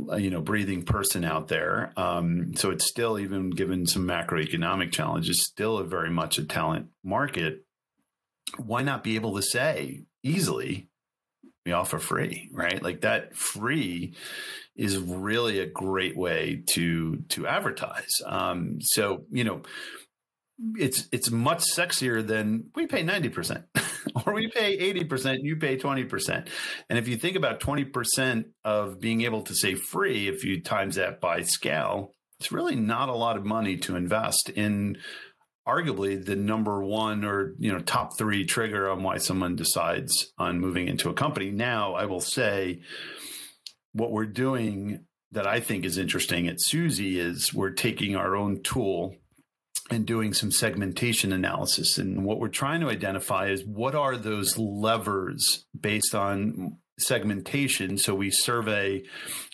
uh, 0.08 0.16
you 0.16 0.30
know, 0.30 0.40
breathing 0.40 0.84
person 0.84 1.24
out 1.24 1.48
there. 1.48 1.92
Um, 1.96 2.54
so 2.54 2.70
it's 2.70 2.86
still, 2.86 3.18
even 3.18 3.50
given 3.50 3.86
some 3.86 4.06
macroeconomic 4.06 4.92
challenges, 4.92 5.44
still 5.44 5.78
a 5.78 5.84
very 5.84 6.10
much 6.10 6.38
a 6.38 6.44
talent 6.44 6.88
market. 7.02 7.64
Why 8.56 8.82
not 8.82 9.02
be 9.02 9.16
able 9.16 9.34
to 9.34 9.42
say 9.42 10.04
easily, 10.22 10.88
we 11.64 11.72
offer 11.72 11.98
free, 11.98 12.50
right? 12.52 12.82
Like 12.82 13.02
that 13.02 13.34
free 13.36 14.14
is 14.76 14.98
really 14.98 15.60
a 15.60 15.66
great 15.66 16.16
way 16.16 16.62
to 16.70 17.22
to 17.30 17.46
advertise. 17.46 18.20
Um, 18.26 18.78
so 18.80 19.24
you 19.30 19.44
know, 19.44 19.62
it's 20.76 21.08
it's 21.10 21.30
much 21.30 21.64
sexier 21.74 22.26
than 22.26 22.70
we 22.74 22.86
pay 22.86 23.02
ninety 23.02 23.30
percent, 23.30 23.64
or 24.26 24.34
we 24.34 24.48
pay 24.48 24.72
eighty 24.72 25.04
percent, 25.04 25.40
you 25.42 25.56
pay 25.56 25.76
twenty 25.76 26.04
percent. 26.04 26.48
And 26.90 26.98
if 26.98 27.08
you 27.08 27.16
think 27.16 27.36
about 27.36 27.60
twenty 27.60 27.84
percent 27.84 28.48
of 28.64 29.00
being 29.00 29.22
able 29.22 29.42
to 29.42 29.54
say 29.54 29.74
free, 29.74 30.28
if 30.28 30.44
you 30.44 30.60
times 30.60 30.96
that 30.96 31.20
by 31.20 31.42
scale, 31.42 32.12
it's 32.40 32.52
really 32.52 32.76
not 32.76 33.08
a 33.08 33.14
lot 33.14 33.36
of 33.36 33.44
money 33.44 33.78
to 33.78 33.96
invest 33.96 34.50
in 34.50 34.98
arguably 35.66 36.22
the 36.22 36.36
number 36.36 36.84
one 36.84 37.24
or 37.24 37.54
you 37.58 37.72
know 37.72 37.78
top 37.78 38.18
three 38.18 38.44
trigger 38.44 38.90
on 38.90 39.02
why 39.02 39.18
someone 39.18 39.56
decides 39.56 40.32
on 40.36 40.60
moving 40.60 40.88
into 40.88 41.08
a 41.08 41.14
company 41.14 41.50
now 41.50 41.94
i 41.94 42.04
will 42.04 42.20
say 42.20 42.80
what 43.94 44.12
we're 44.12 44.26
doing 44.26 45.04
that 45.34 45.46
I 45.46 45.60
think 45.60 45.84
is 45.84 45.98
interesting 45.98 46.48
at 46.48 46.60
Suzy 46.60 47.18
is 47.18 47.52
we're 47.52 47.70
taking 47.70 48.16
our 48.16 48.36
own 48.36 48.62
tool 48.62 49.16
and 49.90 50.06
doing 50.06 50.32
some 50.32 50.50
segmentation 50.50 51.32
analysis. 51.32 51.98
And 51.98 52.24
what 52.24 52.38
we're 52.38 52.48
trying 52.48 52.80
to 52.80 52.88
identify 52.88 53.48
is 53.48 53.64
what 53.64 53.94
are 53.94 54.16
those 54.16 54.56
levers 54.56 55.66
based 55.78 56.14
on 56.14 56.78
segmentation. 56.98 57.98
So 57.98 58.14
we 58.14 58.30
survey 58.30 59.04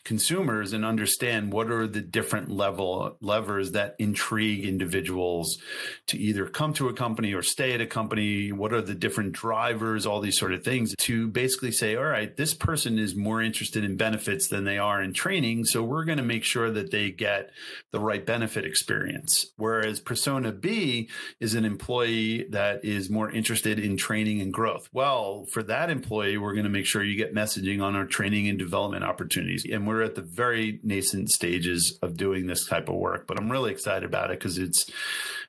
consumers 0.05 0.73
and 0.73 0.85
understand 0.85 1.53
what 1.53 1.71
are 1.71 1.87
the 1.87 2.01
different 2.01 2.51
level 2.51 3.17
levers 3.21 3.73
that 3.73 3.97
intrigue 3.99 4.65
individuals 4.65 5.59
to 6.07 6.19
either 6.19 6.47
come 6.47 6.73
to 6.73 6.89
a 6.89 6.93
company 6.93 7.33
or 7.35 7.43
stay 7.43 7.73
at 7.73 7.81
a 7.81 7.87
company 7.87 8.53
what 8.53 8.73
are 8.73 8.83
the 8.83 8.95
different 8.95 9.33
drivers 9.33 10.07
all 10.07 10.21
these 10.21 10.39
sort 10.39 10.53
of 10.53 10.65
things 10.65 10.95
to 10.99 11.29
basically 11.29 11.73
say 11.73 11.97
all 11.97 12.05
right 12.05 12.37
this 12.37 12.55
person 12.55 12.99
is 12.99 13.15
more 13.15 13.43
interested 13.43 13.85
in 13.85 13.97
benefits 13.97 14.49
than 14.49 14.65
they 14.65 14.79
are 14.79 15.03
in 15.03 15.13
training 15.13 15.65
so 15.65 15.83
we're 15.83 16.05
going 16.05 16.19
to 16.19 16.25
make 16.25 16.45
sure 16.45 16.71
that 16.71 16.91
they 16.91 17.11
get 17.11 17.51
the 17.91 18.01
right 18.01 18.25
benefit 18.25 18.65
experience. 18.65 19.47
Whereas 19.57 20.01
persona 20.01 20.53
b 20.53 21.09
is 21.39 21.55
an 21.55 21.65
employee 21.65 22.47
that 22.51 22.85
is 22.85 23.11
more 23.11 23.31
interested 23.31 23.79
in 23.79 23.97
training 23.97 24.41
and 24.41 24.53
growth. 24.53 24.89
Well 24.93 25.47
for 25.53 25.63
that 25.65 25.91
employee 25.91 26.39
we're 26.39 26.55
going 26.55 26.65
to 26.65 26.71
make 26.71 26.87
sure 26.87 27.03
you 27.03 27.17
get 27.17 27.35
messaging 27.35 27.83
on 27.83 27.97
our 27.97 28.07
training 28.07 28.49
and 28.49 28.59
development 28.59 29.05
opportunities. 29.05 29.67
And 29.71 29.87
we're 29.91 30.03
at 30.03 30.15
the 30.15 30.23
very 30.23 30.81
nascent 30.83 31.31
stages 31.31 31.99
of 32.03 32.17
doing 32.17 32.47
this 32.47 32.67
type 32.67 32.89
of 32.89 32.95
work, 32.97 33.27
but 33.27 33.39
I'm 33.39 33.51
really 33.51 33.73
excited 33.73 34.05
about 34.05 34.31
it 34.31 34.39
because 34.39 34.57
it's, 34.57 34.91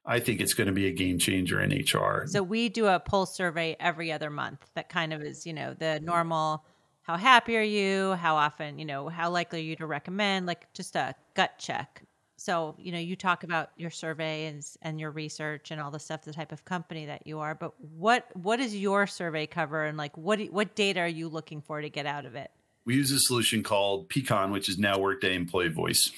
I 0.06 0.20
think 0.20 0.42
it's 0.42 0.54
going 0.54 0.68
to 0.68 0.74
be 0.74 0.88
a 0.88 0.92
game 0.92 1.20
changer 1.20 1.62
in 1.62 1.72
HR. 1.72 2.26
So 2.28 2.44
we 2.44 2.70
do 2.70 2.88
a 2.88 3.00
pulse 3.00 3.36
survey 3.36 3.76
every 3.80 4.12
other 4.12 4.30
month 4.30 4.70
that 4.74 4.90
kind 4.90 5.14
of 5.14 5.22
is, 5.22 5.46
you 5.46 5.54
know, 5.54 5.74
the 5.74 6.00
normal 6.00 6.66
how 7.04 7.18
happy 7.18 7.58
are 7.58 7.64
you? 7.64 8.14
How 8.14 8.36
often, 8.36 8.78
you 8.78 8.86
know, 8.86 9.10
how 9.10 9.32
likely 9.32 9.60
are 9.60 9.64
you 9.64 9.76
to 9.78 9.86
recommend? 9.86 10.46
Like 10.46 10.72
just 10.74 10.96
a 10.96 11.16
gut 11.34 11.58
check. 11.58 12.04
So, 12.38 12.76
you 12.80 12.92
know, 12.92 13.00
you 13.00 13.16
talk 13.16 13.44
about 13.44 13.70
your 13.76 13.90
survey 13.90 14.48
and, 14.48 14.64
and 14.82 15.00
your 15.00 15.12
research 15.12 15.72
and 15.72 15.80
all 15.80 15.92
the 15.92 16.00
stuff, 16.00 16.24
the 16.24 16.34
type 16.34 16.52
of 16.52 16.66
company 16.66 17.06
that 17.06 17.28
you 17.28 17.40
are, 17.40 17.54
but 17.54 17.74
what 17.80 18.28
what 18.34 18.58
does 18.58 18.76
your 18.76 19.06
survey 19.06 19.46
cover 19.46 19.86
and 19.86 19.98
like 19.98 20.18
what 20.18 20.40
what 20.52 20.74
data 20.76 21.02
are 21.02 21.08
you 21.08 21.28
looking 21.28 21.62
for 21.62 21.82
to 21.82 21.90
get 21.90 22.06
out 22.06 22.26
of 22.26 22.36
it? 22.36 22.52
We 22.86 22.96
use 22.96 23.12
a 23.12 23.20
solution 23.20 23.64
called 23.64 24.10
Peakon, 24.10 24.52
which 24.52 24.70
is 24.70 24.78
now 24.78 25.00
Workday 25.00 25.36
Employee 25.36 25.70
Voice. 25.70 26.12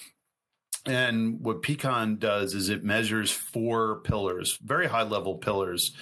And 0.86 1.40
what 1.40 1.62
Peakon 1.62 2.20
does 2.20 2.54
is 2.54 2.70
it 2.70 2.84
measures 2.84 3.32
four 3.32 4.02
pillars, 4.02 4.58
very 4.62 4.88
high 4.88 5.04
level 5.04 5.36
pillars 5.36 5.96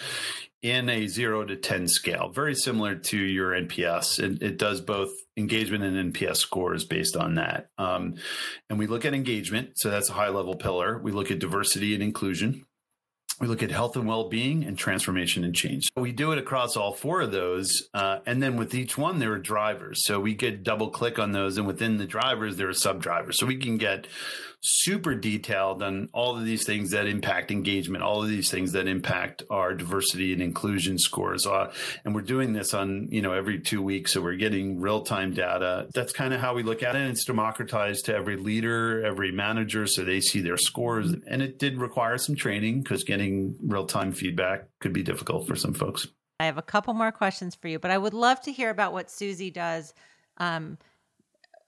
in 0.61 0.89
a 0.89 1.07
zero 1.07 1.43
to 1.43 1.55
10 1.55 1.87
scale, 1.87 2.29
very 2.29 2.53
similar 2.55 2.95
to 2.95 3.17
your 3.17 3.51
NPS. 3.51 4.19
It, 4.19 4.43
it 4.43 4.57
does 4.57 4.81
both 4.81 5.11
engagement 5.35 5.83
and 5.83 6.13
NPS 6.13 6.37
scores 6.37 6.83
based 6.85 7.15
on 7.15 7.35
that. 7.35 7.69
Um, 7.77 8.15
and 8.69 8.77
we 8.77 8.87
look 8.87 9.05
at 9.05 9.13
engagement. 9.13 9.71
So 9.75 9.89
that's 9.89 10.09
a 10.09 10.13
high 10.13 10.29
level 10.29 10.55
pillar. 10.55 10.99
We 10.99 11.11
look 11.11 11.31
at 11.31 11.39
diversity 11.39 11.93
and 11.93 12.03
inclusion. 12.03 12.65
We 13.41 13.47
look 13.47 13.63
at 13.63 13.71
health 13.71 13.95
and 13.95 14.07
well 14.07 14.29
being 14.29 14.63
and 14.63 14.77
transformation 14.77 15.43
and 15.43 15.55
change. 15.55 15.89
We 15.97 16.11
do 16.11 16.31
it 16.31 16.37
across 16.37 16.77
all 16.77 16.93
four 16.93 17.21
of 17.21 17.31
those. 17.31 17.89
Uh, 17.91 18.19
and 18.27 18.41
then 18.41 18.55
with 18.55 18.75
each 18.75 18.99
one, 18.99 19.17
there 19.17 19.31
are 19.31 19.39
drivers. 19.39 20.05
So 20.05 20.19
we 20.19 20.35
could 20.35 20.63
double 20.63 20.91
click 20.91 21.17
on 21.17 21.31
those. 21.31 21.57
And 21.57 21.65
within 21.65 21.97
the 21.97 22.05
drivers, 22.05 22.57
there 22.57 22.69
are 22.69 22.73
sub 22.73 23.01
drivers. 23.01 23.39
So 23.39 23.47
we 23.47 23.57
can 23.57 23.77
get 23.77 24.05
super 24.63 25.15
detailed 25.15 25.81
on 25.81 26.07
all 26.13 26.37
of 26.37 26.45
these 26.45 26.63
things 26.65 26.91
that 26.91 27.07
impact 27.07 27.49
engagement, 27.49 28.03
all 28.03 28.21
of 28.21 28.29
these 28.29 28.51
things 28.51 28.73
that 28.73 28.87
impact 28.87 29.41
our 29.49 29.73
diversity 29.73 30.33
and 30.33 30.41
inclusion 30.41 30.99
scores. 30.99 31.47
Uh, 31.47 31.73
and 32.05 32.13
we're 32.13 32.21
doing 32.21 32.53
this 32.53 32.73
on, 32.75 33.07
you 33.09 33.23
know, 33.23 33.33
every 33.33 33.59
two 33.59 33.81
weeks. 33.81 34.13
So 34.13 34.21
we're 34.21 34.35
getting 34.35 34.79
real 34.79 35.01
time 35.01 35.33
data. 35.33 35.87
That's 35.95 36.13
kind 36.13 36.33
of 36.33 36.39
how 36.39 36.53
we 36.53 36.61
look 36.61 36.83
at 36.83 36.95
it. 36.95 37.09
It's 37.09 37.25
democratized 37.25 38.05
to 38.05 38.15
every 38.15 38.37
leader, 38.37 39.03
every 39.03 39.31
manager. 39.31 39.87
So 39.87 40.03
they 40.03 40.21
see 40.21 40.41
their 40.41 40.57
scores. 40.57 41.15
And 41.27 41.41
it 41.41 41.57
did 41.57 41.79
require 41.79 42.19
some 42.19 42.35
training 42.35 42.83
because 42.83 43.03
getting 43.03 43.30
real 43.61 43.85
time 43.85 44.11
feedback 44.11 44.67
could 44.79 44.93
be 44.93 45.03
difficult 45.03 45.47
for 45.47 45.55
some 45.55 45.73
folks. 45.73 46.07
I 46.39 46.45
have 46.45 46.57
a 46.57 46.63
couple 46.63 46.93
more 46.93 47.11
questions 47.11 47.55
for 47.55 47.67
you, 47.67 47.79
but 47.79 47.91
I 47.91 47.97
would 47.97 48.13
love 48.13 48.41
to 48.41 48.51
hear 48.51 48.69
about 48.69 48.93
what 48.93 49.11
Suzy 49.11 49.51
does. 49.51 49.93
Um, 50.37 50.77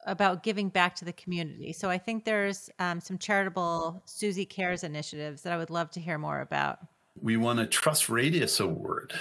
about 0.06 0.44
giving 0.44 0.70
back 0.70 0.96
to 0.96 1.06
the 1.06 1.14
community. 1.14 1.74
So 1.74 1.90
I 1.90 1.98
think 1.98 2.26
there's 2.26 2.70
um, 2.80 3.00
some 3.00 3.18
charitable 3.18 4.04
Suzy 4.06 4.46
Cares 4.46 4.84
initiatives 4.84 5.44
that 5.44 5.54
I 5.54 5.58
would 5.58 5.70
love 5.70 5.92
to 5.92 6.02
hear 6.02 6.18
more 6.18 6.42
about. 6.42 6.80
We 7.22 7.38
won 7.38 7.60
a 7.60 7.66
TrustRadius 7.66 8.60
Award. 8.60 9.14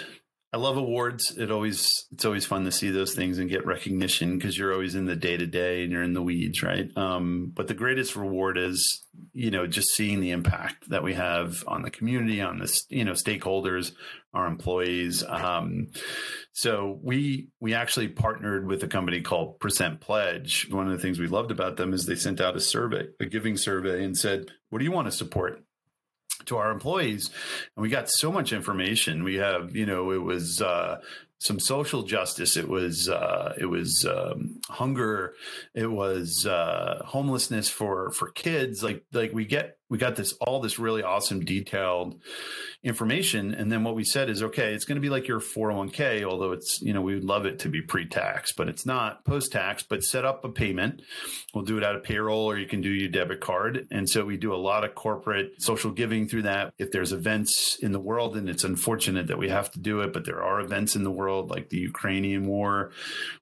I 0.55 0.59
love 0.59 0.77
awards. 0.77 1.35
It 1.39 1.51
always 1.51 2.07
it's 2.13 2.27
always 2.27 2.45
fun 2.45 2.65
to 2.67 2.73
see 2.73 2.91
those 2.91 3.15
things 3.15 3.39
and 3.39 3.49
get 3.49 3.65
recognition 3.65 4.37
because 4.37 4.59
you're 4.59 4.75
always 4.75 4.95
in 4.95 5.07
the 5.07 5.17
day 5.17 5.39
to 5.39 5.47
day 5.47 5.83
and 5.83 5.91
you're 5.91 6.03
in 6.03 6.13
the 6.13 6.23
weeds, 6.23 6.63
right? 6.63 6.95
Um, 6.95 7.51
but 7.55 7.69
the 7.69 7.75
greatest 7.75 8.17
reward 8.17 8.59
is 8.59 9.07
you 9.33 9.51
know 9.51 9.67
just 9.67 9.89
seeing 9.95 10.21
the 10.21 10.31
impact 10.31 10.91
that 10.91 11.03
we 11.03 11.15
have 11.15 11.65
on 11.67 11.81
the 11.81 11.91
community, 11.91 12.43
on 12.43 12.59
the 12.59 12.81
you 12.91 13.03
know 13.03 13.13
stakeholders, 13.13 13.93
our 14.35 14.47
employees. 14.47 15.25
Um, 15.27 15.89
so 16.53 16.99
we 17.03 17.49
we 17.59 17.73
actually 17.73 18.09
partnered 18.09 18.67
with 18.67 18.83
a 18.83 18.89
company 18.89 19.23
called 19.23 19.59
Percent 19.59 20.03
Pledge. 20.03 20.69
One 20.71 20.87
of 20.87 20.93
the 20.93 21.03
things 21.03 21.19
we 21.19 21.29
loved 21.29 21.51
about 21.51 21.79
them 21.79 21.95
is 21.95 22.05
they 22.05 22.15
sent 22.15 22.43
out 22.43 22.57
a 22.57 22.61
survey, 22.61 23.07
a 23.19 23.25
giving 23.25 23.57
survey, 23.57 24.05
and 24.05 24.19
said, 24.19 24.51
"What 24.69 24.81
do 24.81 24.85
you 24.85 24.93
want 24.93 25.07
to 25.07 25.13
support?" 25.13 25.65
To 26.47 26.57
our 26.57 26.71
employees 26.71 27.31
and 27.77 27.83
we 27.83 27.89
got 27.89 28.09
so 28.09 28.31
much 28.31 28.53
information 28.53 29.25
we 29.25 29.37
have 29.37 29.75
you 29.75 29.87
know 29.87 30.11
it 30.11 30.23
was 30.23 30.61
uh, 30.61 31.01
some 31.43 31.59
social 31.59 32.05
justice. 32.05 32.57
It 32.57 32.69
was 32.69 33.09
uh, 33.09 33.55
it 33.59 33.67
was 33.67 34.07
um, 34.09 34.61
hunger. 34.69 35.35
It 35.75 35.91
was 35.91 36.47
uh, 36.47 37.03
homelessness 37.05 37.69
for 37.69 38.13
for 38.13 38.31
kids. 38.31 38.83
Like 38.83 39.05
like 39.13 39.33
we 39.33 39.45
get 39.45 39.77
we 39.93 39.99
got 39.99 40.17
this 40.17 40.33
all 40.41 40.59
this 40.59 40.79
really 40.79 41.03
awesome 41.03 41.45
detailed 41.45 42.19
information, 42.83 43.55
and 43.55 43.71
then 43.71 43.85
what 43.85 43.95
we 43.95 44.05
said 44.05 44.31
is 44.31 44.43
okay. 44.43 44.73
It's 44.73 44.87
going 44.87 44.97
to 44.97 45.03
be 45.03 45.11
like 45.11 45.29
your 45.29 45.39
401k 45.39 46.25
Although 46.25 46.53
it's 46.53 46.81
you 46.81 46.95
know 46.95 47.03
we 47.03 47.15
would 47.15 47.25
love 47.25 47.45
it 47.45 47.59
to 47.61 47.69
be 47.69 47.83
pre 47.83 48.07
tax, 48.07 48.53
but 48.53 48.71
it's 48.71 48.87
not 48.87 49.23
post 49.27 49.53
tax. 49.53 49.83
But 49.83 50.03
set 50.03 50.25
up 50.25 50.47
a 50.47 50.49
payment. 50.49 51.03
We'll 51.53 51.67
do 51.67 51.77
it 51.77 51.85
out 51.85 51.95
of 51.95 52.05
payroll, 52.05 52.47
or 52.47 52.57
you 52.57 52.67
can 52.67 52.81
do 52.81 52.89
your 52.89 53.11
debit 53.11 53.43
card. 53.43 53.87
And 53.91 54.09
so 54.09 54.25
we 54.25 54.39
do 54.39 54.55
a 54.55 54.57
lot 54.57 54.83
of 54.83 54.95
corporate 54.95 55.61
social 55.61 55.91
giving 55.91 56.27
through 56.27 56.43
that. 56.43 56.73
If 56.79 56.91
there's 56.91 57.13
events 57.13 57.77
in 57.83 57.93
the 57.93 58.01
world, 58.01 58.35
and 58.35 58.49
it's 58.49 58.65
unfortunate 58.65 59.27
that 59.27 59.37
we 59.37 59.51
have 59.51 59.71
to 59.73 59.79
do 59.79 60.01
it, 60.01 60.15
but 60.15 60.25
there 60.25 60.43
are 60.43 60.59
events 60.63 60.97
in 60.97 61.05
the 61.05 61.11
world 61.11 61.51
like 61.51 61.69
the 61.69 61.77
Ukrainian 61.77 62.47
war, 62.47 62.93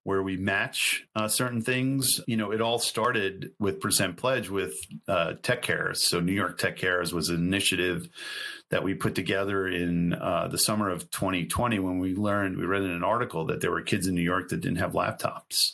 where 0.02 0.24
we 0.24 0.36
match 0.36 1.06
uh, 1.14 1.28
certain 1.28 1.62
things. 1.62 2.20
You 2.26 2.36
know, 2.36 2.50
it 2.50 2.60
all 2.60 2.80
started 2.80 3.52
with 3.60 3.80
Percent 3.80 4.16
Pledge 4.16 4.50
with 4.50 4.74
uh, 5.06 5.34
Tech 5.42 5.62
Cares. 5.62 6.08
So 6.08 6.18
New 6.18 6.39
York 6.40 6.58
Tech 6.58 6.76
Cares 6.76 7.12
was 7.12 7.28
an 7.28 7.36
initiative 7.36 8.08
that 8.70 8.84
we 8.84 8.94
put 8.94 9.14
together 9.14 9.66
in 9.66 10.14
uh, 10.14 10.48
the 10.48 10.58
summer 10.58 10.90
of 10.90 11.10
2020 11.10 11.78
when 11.80 11.98
we 11.98 12.14
learned, 12.14 12.56
we 12.56 12.64
read 12.64 12.82
in 12.82 12.90
an 12.90 13.04
article 13.04 13.46
that 13.46 13.60
there 13.60 13.70
were 13.70 13.82
kids 13.82 14.06
in 14.06 14.14
New 14.14 14.22
York 14.22 14.48
that 14.48 14.60
didn't 14.60 14.78
have 14.78 14.92
laptops. 14.92 15.72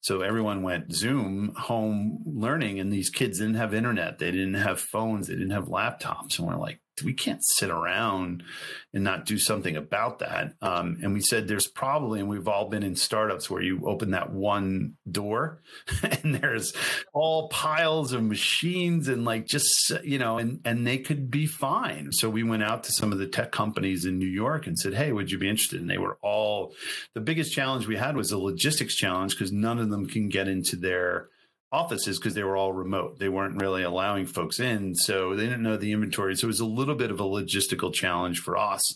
So 0.00 0.20
everyone 0.20 0.62
went 0.62 0.92
Zoom 0.92 1.54
home 1.56 2.22
learning, 2.26 2.80
and 2.80 2.92
these 2.92 3.08
kids 3.08 3.38
didn't 3.38 3.54
have 3.54 3.72
internet. 3.72 4.18
They 4.18 4.32
didn't 4.32 4.54
have 4.54 4.80
phones. 4.80 5.28
They 5.28 5.34
didn't 5.34 5.50
have 5.50 5.66
laptops. 5.66 6.38
And 6.38 6.48
we're 6.48 6.56
like, 6.56 6.80
we 7.02 7.12
can't 7.12 7.42
sit 7.42 7.70
around 7.70 8.44
and 8.92 9.02
not 9.02 9.26
do 9.26 9.38
something 9.38 9.76
about 9.76 10.20
that. 10.20 10.54
Um, 10.62 10.98
and 11.02 11.12
we 11.12 11.20
said 11.20 11.48
there's 11.48 11.66
probably, 11.66 12.20
and 12.20 12.28
we've 12.28 12.46
all 12.46 12.68
been 12.68 12.82
in 12.82 12.94
startups 12.94 13.50
where 13.50 13.62
you 13.62 13.82
open 13.86 14.12
that 14.12 14.32
one 14.32 14.94
door 15.10 15.60
and 16.02 16.36
there's 16.36 16.72
all 17.12 17.48
piles 17.48 18.12
of 18.12 18.22
machines 18.22 19.08
and 19.08 19.24
like 19.24 19.46
just, 19.46 19.92
you 20.04 20.18
know, 20.18 20.38
and, 20.38 20.60
and 20.64 20.86
they 20.86 20.98
could 20.98 21.30
be 21.30 21.46
fine. 21.46 22.12
So 22.12 22.30
we 22.30 22.42
went 22.42 22.62
out 22.62 22.84
to 22.84 22.92
some 22.92 23.12
of 23.12 23.18
the 23.18 23.26
tech 23.26 23.50
companies 23.50 24.04
in 24.04 24.18
New 24.18 24.26
York 24.26 24.66
and 24.66 24.78
said, 24.78 24.94
Hey, 24.94 25.10
would 25.10 25.30
you 25.30 25.38
be 25.38 25.48
interested? 25.48 25.80
And 25.80 25.90
they 25.90 25.98
were 25.98 26.18
all, 26.22 26.74
the 27.14 27.20
biggest 27.20 27.52
challenge 27.52 27.86
we 27.86 27.96
had 27.96 28.16
was 28.16 28.30
a 28.30 28.38
logistics 28.38 28.94
challenge 28.94 29.34
because 29.34 29.52
none 29.52 29.78
of 29.78 29.90
them 29.90 30.06
can 30.06 30.28
get 30.28 30.48
into 30.48 30.76
their 30.76 31.28
offices 31.74 32.18
because 32.18 32.34
they 32.34 32.44
were 32.44 32.56
all 32.56 32.72
remote. 32.72 33.18
They 33.18 33.28
weren't 33.28 33.60
really 33.60 33.82
allowing 33.82 34.26
folks 34.26 34.60
in, 34.60 34.94
so 34.94 35.34
they 35.34 35.44
didn't 35.44 35.62
know 35.62 35.76
the 35.76 35.92
inventory. 35.92 36.36
So 36.36 36.46
it 36.46 36.48
was 36.48 36.60
a 36.60 36.66
little 36.66 36.94
bit 36.94 37.10
of 37.10 37.18
a 37.18 37.24
logistical 37.24 37.92
challenge 37.92 38.40
for 38.40 38.56
us, 38.56 38.94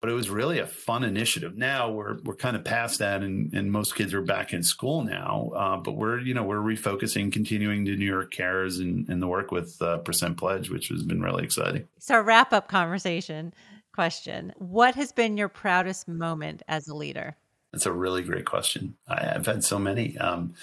but 0.00 0.08
it 0.08 0.14
was 0.14 0.30
really 0.30 0.58
a 0.58 0.66
fun 0.66 1.04
initiative. 1.04 1.56
Now 1.56 1.90
we're 1.90 2.18
we're 2.24 2.36
kind 2.36 2.56
of 2.56 2.64
past 2.64 2.98
that, 3.00 3.22
and, 3.22 3.52
and 3.52 3.70
most 3.70 3.94
kids 3.94 4.14
are 4.14 4.22
back 4.22 4.52
in 4.52 4.62
school 4.62 5.02
now. 5.02 5.50
Uh, 5.54 5.76
but 5.76 5.92
we're 5.92 6.18
you 6.18 6.32
know 6.32 6.42
we're 6.42 6.56
refocusing, 6.56 7.30
continuing 7.30 7.84
to 7.84 7.96
New 7.96 8.06
York 8.06 8.32
Cares 8.32 8.78
and, 8.78 9.08
and 9.08 9.20
the 9.20 9.28
work 9.28 9.50
with 9.50 9.80
uh, 9.82 9.98
Percent 9.98 10.38
Pledge, 10.38 10.70
which 10.70 10.88
has 10.88 11.02
been 11.02 11.20
really 11.20 11.44
exciting. 11.44 11.86
So 11.98 12.20
wrap 12.20 12.52
up 12.52 12.68
conversation 12.68 13.52
question: 13.92 14.54
What 14.56 14.94
has 14.94 15.12
been 15.12 15.36
your 15.36 15.48
proudest 15.48 16.08
moment 16.08 16.62
as 16.66 16.88
a 16.88 16.94
leader? 16.94 17.36
That's 17.72 17.86
a 17.86 17.92
really 17.92 18.22
great 18.22 18.46
question. 18.46 18.96
I, 19.06 19.22
have 19.22 19.44
had 19.44 19.62
so 19.62 19.78
many. 19.78 20.16
Um, 20.16 20.54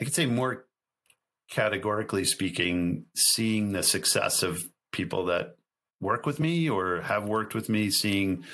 I 0.00 0.04
could 0.04 0.14
say 0.14 0.26
more 0.26 0.66
categorically 1.50 2.24
speaking, 2.24 3.06
seeing 3.14 3.72
the 3.72 3.82
success 3.82 4.42
of 4.42 4.64
people 4.92 5.26
that 5.26 5.56
work 6.00 6.26
with 6.26 6.40
me 6.40 6.68
or 6.68 7.00
have 7.02 7.28
worked 7.28 7.54
with 7.54 7.68
me, 7.68 7.90
seeing 7.90 8.44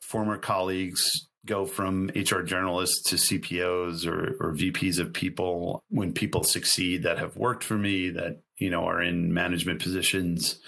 former 0.00 0.38
colleagues 0.38 1.28
go 1.46 1.66
from 1.66 2.08
HR 2.08 2.44
generalists 2.44 3.02
to 3.06 3.16
CPOs 3.16 4.06
or, 4.06 4.36
or 4.40 4.54
VPs 4.54 4.98
of 4.98 5.12
people 5.12 5.82
when 5.88 6.12
people 6.12 6.42
succeed 6.42 7.02
that 7.04 7.18
have 7.18 7.36
worked 7.36 7.64
for 7.64 7.76
me 7.76 8.10
that 8.10 8.40
you 8.58 8.70
know 8.70 8.84
are 8.84 9.02
in 9.02 9.32
management 9.32 9.80
positions 9.80 10.58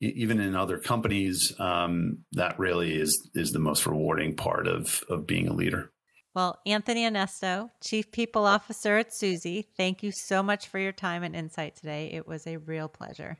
even 0.00 0.40
in 0.40 0.54
other 0.54 0.78
companies 0.78 1.54
um, 1.58 2.18
that 2.32 2.58
really 2.58 2.94
is 2.94 3.30
is 3.34 3.52
the 3.52 3.58
most 3.58 3.86
rewarding 3.86 4.34
part 4.34 4.66
of 4.66 5.02
of 5.08 5.26
being 5.26 5.48
a 5.48 5.52
leader 5.52 5.90
well, 6.34 6.58
Anthony 6.66 7.08
Onesto, 7.08 7.70
Chief 7.82 8.10
People 8.10 8.44
Officer 8.44 8.98
at 8.98 9.14
Suzy, 9.14 9.68
thank 9.76 10.02
you 10.02 10.10
so 10.12 10.42
much 10.42 10.66
for 10.66 10.78
your 10.78 10.92
time 10.92 11.22
and 11.22 11.34
insight 11.36 11.76
today. 11.76 12.10
It 12.12 12.26
was 12.26 12.46
a 12.46 12.56
real 12.56 12.88
pleasure. 12.88 13.38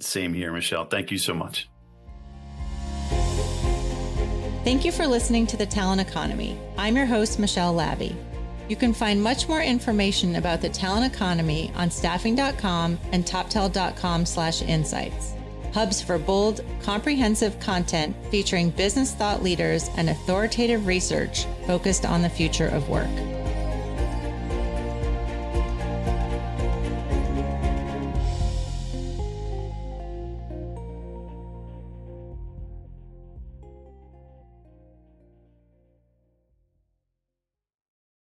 Same 0.00 0.34
here, 0.34 0.52
Michelle. 0.52 0.86
Thank 0.86 1.10
you 1.10 1.18
so 1.18 1.34
much. 1.34 1.68
Thank 4.64 4.84
you 4.84 4.92
for 4.92 5.06
listening 5.06 5.46
to 5.48 5.56
The 5.56 5.66
Talent 5.66 6.00
Economy. 6.00 6.58
I'm 6.78 6.96
your 6.96 7.06
host, 7.06 7.38
Michelle 7.38 7.74
Labbe. 7.74 8.14
You 8.68 8.76
can 8.76 8.94
find 8.94 9.22
much 9.22 9.48
more 9.48 9.60
information 9.60 10.36
about 10.36 10.60
the 10.60 10.68
talent 10.68 11.12
economy 11.12 11.72
on 11.74 11.90
staffing.com 11.90 12.98
and 13.10 13.24
toptal.com 13.26 14.24
slash 14.24 14.62
insights 14.62 15.31
hubs 15.72 16.00
for 16.00 16.18
bold, 16.18 16.64
comprehensive 16.82 17.58
content 17.60 18.14
featuring 18.30 18.70
business 18.70 19.12
thought 19.12 19.42
leaders 19.42 19.88
and 19.96 20.10
authoritative 20.10 20.86
research 20.86 21.46
focused 21.66 22.04
on 22.04 22.22
the 22.22 22.28
future 22.28 22.68
of 22.68 22.88
work. 22.88 23.41